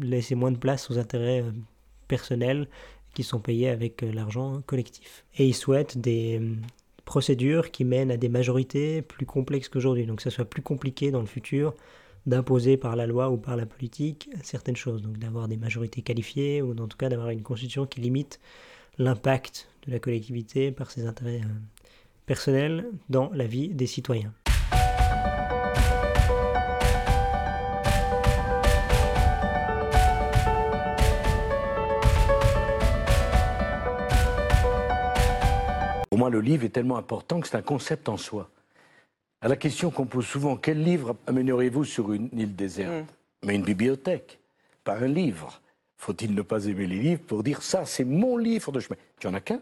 laisser 0.00 0.34
moins 0.34 0.52
de 0.52 0.58
place 0.58 0.90
aux 0.90 0.98
intérêts 0.98 1.42
euh, 1.42 1.52
personnels 2.08 2.68
qui 3.14 3.22
sont 3.22 3.40
payés 3.40 3.68
avec 3.68 4.02
euh, 4.02 4.12
l'argent 4.12 4.62
collectif. 4.66 5.24
Et 5.36 5.46
ils 5.46 5.54
souhaitent 5.54 5.98
des 5.98 6.40
procédures 7.04 7.70
qui 7.70 7.84
mènent 7.84 8.10
à 8.10 8.16
des 8.16 8.28
majorités 8.28 9.02
plus 9.02 9.24
complexes 9.24 9.68
qu'aujourd'hui, 9.68 10.04
donc 10.04 10.18
que 10.18 10.22
ça 10.22 10.30
soit 10.30 10.44
plus 10.44 10.62
compliqué 10.62 11.10
dans 11.10 11.20
le 11.20 11.26
futur 11.26 11.74
d'imposer 12.28 12.76
par 12.76 12.94
la 12.94 13.06
loi 13.06 13.30
ou 13.30 13.38
par 13.38 13.56
la 13.56 13.66
politique 13.66 14.28
certaines 14.42 14.76
choses, 14.76 15.02
donc 15.02 15.18
d'avoir 15.18 15.48
des 15.48 15.56
majorités 15.56 16.02
qualifiées 16.02 16.62
ou 16.62 16.72
en 16.72 16.86
tout 16.86 16.98
cas 16.98 17.08
d'avoir 17.08 17.30
une 17.30 17.42
constitution 17.42 17.86
qui 17.86 18.00
limite 18.00 18.38
l'impact 18.98 19.68
de 19.86 19.92
la 19.92 19.98
collectivité 19.98 20.70
par 20.70 20.90
ses 20.90 21.06
intérêts 21.06 21.40
euh, 21.42 21.48
personnels 22.26 22.90
dans 23.08 23.30
la 23.32 23.46
vie 23.46 23.68
des 23.68 23.86
citoyens. 23.86 24.32
Pour 36.10 36.18
moi, 36.18 36.30
le 36.30 36.40
livre 36.40 36.64
est 36.64 36.70
tellement 36.70 36.98
important 36.98 37.40
que 37.40 37.46
c'est 37.48 37.56
un 37.56 37.62
concept 37.62 38.08
en 38.08 38.16
soi. 38.16 38.50
À 39.40 39.46
la 39.46 39.54
question 39.54 39.92
qu'on 39.92 40.06
pose 40.06 40.26
souvent, 40.26 40.56
quel 40.56 40.82
livre 40.82 41.14
amènerez-vous 41.28 41.84
sur 41.84 42.12
une 42.12 42.28
île 42.32 42.56
déserte 42.56 43.04
mm. 43.04 43.46
Mais 43.46 43.54
une 43.54 43.62
bibliothèque, 43.62 44.40
pas 44.82 44.98
un 44.98 45.06
livre. 45.06 45.62
Faut-il 45.96 46.34
ne 46.34 46.42
pas 46.42 46.66
aimer 46.66 46.88
les 46.88 46.98
livres 46.98 47.22
pour 47.24 47.44
dire 47.44 47.62
ça, 47.62 47.84
c'est 47.84 48.04
mon 48.04 48.36
livre 48.36 48.72
de 48.72 48.80
chemin? 48.80 48.96
Tu 49.20 49.28
en 49.28 49.34
as 49.34 49.40
qu'un? 49.40 49.60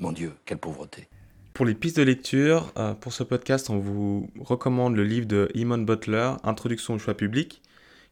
Mon 0.00 0.12
Dieu, 0.12 0.34
quelle 0.44 0.58
pauvreté. 0.58 1.08
Pour 1.54 1.64
les 1.64 1.74
pistes 1.74 1.96
de 1.96 2.02
lecture, 2.02 2.70
euh, 2.76 2.92
pour 2.92 3.14
ce 3.14 3.22
podcast, 3.22 3.70
on 3.70 3.78
vous 3.78 4.28
recommande 4.38 4.94
le 4.94 5.04
livre 5.04 5.26
de 5.26 5.48
Eamon 5.54 5.78
Butler, 5.78 6.32
Introduction 6.44 6.92
au 6.94 6.98
choix 6.98 7.14
public, 7.14 7.62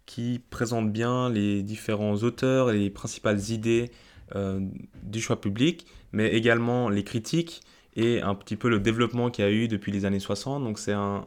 qui 0.06 0.40
présente 0.48 0.90
bien 0.90 1.28
les 1.28 1.62
différents 1.62 2.14
auteurs 2.14 2.70
et 2.70 2.78
les 2.78 2.88
principales 2.88 3.50
idées 3.50 3.90
euh, 4.34 4.58
du 5.02 5.20
choix 5.20 5.38
public, 5.38 5.86
mais 6.12 6.28
également 6.28 6.88
les 6.88 7.04
critiques 7.04 7.60
et 7.96 8.22
un 8.22 8.34
petit 8.34 8.56
peu 8.56 8.68
le 8.68 8.80
développement 8.80 9.30
qu'il 9.30 9.44
y 9.44 9.48
a 9.48 9.50
eu 9.50 9.68
depuis 9.68 9.92
les 9.92 10.04
années 10.04 10.20
60. 10.20 10.64
Donc 10.64 10.78
c'est 10.78 10.92
un, 10.92 11.24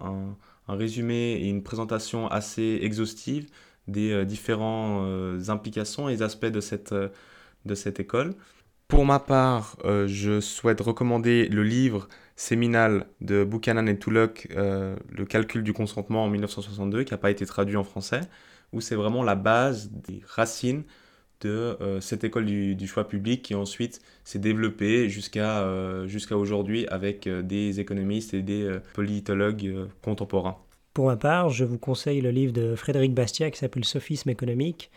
résumé 0.67 1.33
et 1.33 1.47
une 1.47 1.63
présentation 1.63 2.27
assez 2.27 2.79
exhaustive 2.81 3.49
des 3.87 4.11
euh, 4.11 4.25
différentes 4.25 5.49
implications 5.49 6.09
et 6.09 6.21
aspects 6.21 6.45
de 6.45 6.59
cette, 6.59 6.93
de 6.93 7.75
cette 7.75 7.99
école. 7.99 8.33
Pour 8.87 9.05
ma 9.05 9.19
part, 9.19 9.75
euh, 9.83 10.07
je 10.07 10.39
souhaite 10.39 10.79
recommander 10.79 11.49
le 11.49 11.63
livre 11.63 12.07
séminal 12.37 13.07
de 13.19 13.43
Buchanan 13.43 13.87
et 13.87 13.99
Tulloch, 13.99 14.47
euh, 14.55 14.95
Le 15.11 15.25
calcul 15.25 15.61
du 15.61 15.73
consentement 15.73 16.23
en 16.23 16.29
1962, 16.29 17.03
qui 17.03 17.13
n'a 17.13 17.17
pas 17.17 17.31
été 17.31 17.45
traduit 17.45 17.75
en 17.75 17.83
français, 17.83 18.21
où 18.71 18.79
c'est 18.79 18.95
vraiment 18.95 19.23
la 19.23 19.35
base 19.35 19.91
des 19.91 20.21
racines 20.25 20.83
de 21.41 21.77
euh, 21.81 22.01
cette 22.01 22.23
école 22.23 22.45
du, 22.45 22.87
choix 22.87 23.07
public 23.07 23.41
qui 23.41 23.55
ensuite 23.55 24.01
s'est 24.23 24.39
développée 24.39 25.09
jusqu'à 25.09 25.65
jusqu'à 26.05 26.37
aujourd'hui 26.37 26.87
avec 26.87 27.27
des 27.27 27.79
économistes 27.79 28.33
et 28.33 28.41
des 28.41 28.79
politologues 28.93 29.87
contemporains. 30.01 30.57
Pour 30.93 31.07
ma 31.07 31.17
part, 31.17 31.49
je 31.49 31.63
vous 31.63 31.77
conseille 31.77 32.21
le 32.21 32.31
livre 32.31 32.53
de 32.53 32.75
Frédéric 32.75 33.13
Bastiat 33.13 33.51
qui 33.51 33.59
s'appelle 33.59 33.85
Sophisme 33.85 34.29
économique 34.29 34.89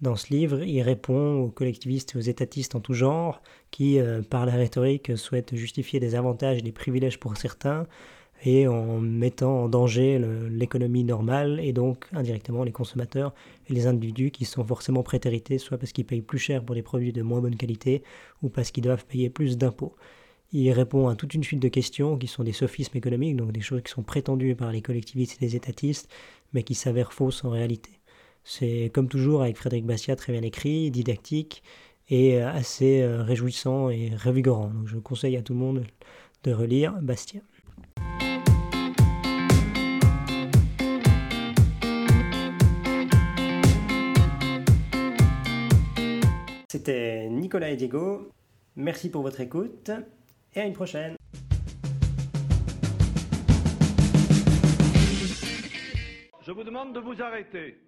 dans 0.00 0.14
ce 0.14 0.32
livre, 0.32 0.62
il 0.62 0.80
répond 0.82 1.40
aux 1.40 1.48
collectivistes 1.48 2.14
et 2.14 2.18
aux 2.18 2.22
étatistes 2.22 2.76
en 2.76 2.80
tout 2.80 2.92
genre 2.94 3.42
qui, 3.70 3.98
euh, 3.98 4.22
par 4.22 4.46
la 4.46 4.52
rhétorique, 4.52 5.16
souhaitent 5.18 5.56
justifier 5.56 5.98
des 5.98 6.14
avantages 6.14 6.58
et 6.58 6.62
des 6.62 6.72
privilèges 6.72 7.18
pour 7.18 7.36
certains 7.36 7.86
et 8.44 8.68
en 8.68 9.00
mettant 9.00 9.64
en 9.64 9.68
danger 9.68 10.20
l'économie 10.50 11.04
normale 11.04 11.60
et 11.60 11.72
donc 11.72 12.06
indirectement 12.12 12.62
les 12.62 12.72
consommateurs 12.72 13.34
et 13.68 13.74
les 13.74 13.86
individus 13.86 14.30
qui 14.30 14.44
sont 14.44 14.64
forcément 14.64 15.02
prétérités, 15.02 15.58
soit 15.58 15.78
parce 15.78 15.92
qu'ils 15.92 16.04
payent 16.04 16.22
plus 16.22 16.38
cher 16.38 16.62
pour 16.62 16.74
des 16.74 16.82
produits 16.82 17.12
de 17.12 17.22
moins 17.22 17.40
bonne 17.40 17.56
qualité 17.56 18.02
ou 18.42 18.48
parce 18.48 18.70
qu'ils 18.70 18.84
doivent 18.84 19.04
payer 19.06 19.30
plus 19.30 19.58
d'impôts. 19.58 19.94
Il 20.52 20.70
répond 20.72 21.08
à 21.08 21.16
toute 21.16 21.34
une 21.34 21.44
suite 21.44 21.60
de 21.60 21.68
questions 21.68 22.16
qui 22.16 22.26
sont 22.26 22.42
des 22.42 22.52
sophismes 22.52 22.96
économiques, 22.96 23.36
donc 23.36 23.52
des 23.52 23.60
choses 23.60 23.82
qui 23.82 23.90
sont 23.90 24.02
prétendues 24.02 24.54
par 24.54 24.72
les 24.72 24.80
collectivistes 24.80 25.42
et 25.42 25.44
les 25.44 25.56
étatistes, 25.56 26.08
mais 26.54 26.62
qui 26.62 26.74
s'avèrent 26.74 27.12
fausses 27.12 27.44
en 27.44 27.50
réalité. 27.50 27.90
C'est 28.44 28.90
comme 28.94 29.08
toujours 29.08 29.42
avec 29.42 29.58
Frédéric 29.58 29.84
Bastiat, 29.84 30.16
très 30.16 30.32
bien 30.32 30.42
écrit, 30.42 30.90
didactique 30.90 31.62
et 32.08 32.40
euh, 32.40 32.50
assez 32.50 33.02
euh, 33.02 33.22
réjouissant 33.22 33.90
et 33.90 34.14
revigorant. 34.16 34.72
Je 34.86 34.96
conseille 34.96 35.36
à 35.36 35.42
tout 35.42 35.52
le 35.52 35.58
monde 35.58 35.84
de 36.44 36.52
relire 36.52 36.94
Bastiat. 37.02 37.42
C'était 46.70 47.30
Nicolas 47.30 47.70
et 47.70 47.76
Diego. 47.76 48.30
Merci 48.76 49.10
pour 49.10 49.22
votre 49.22 49.40
écoute 49.40 49.90
et 50.54 50.60
à 50.60 50.66
une 50.66 50.74
prochaine. 50.74 51.16
Je 56.42 56.52
vous 56.52 56.64
demande 56.64 56.94
de 56.94 57.00
vous 57.00 57.22
arrêter. 57.22 57.78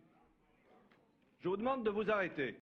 Je 1.41 1.49
vous 1.51 1.59
demande 1.59 1.85
de 1.85 1.91
vous 1.91 2.11
arrêter. 2.11 2.59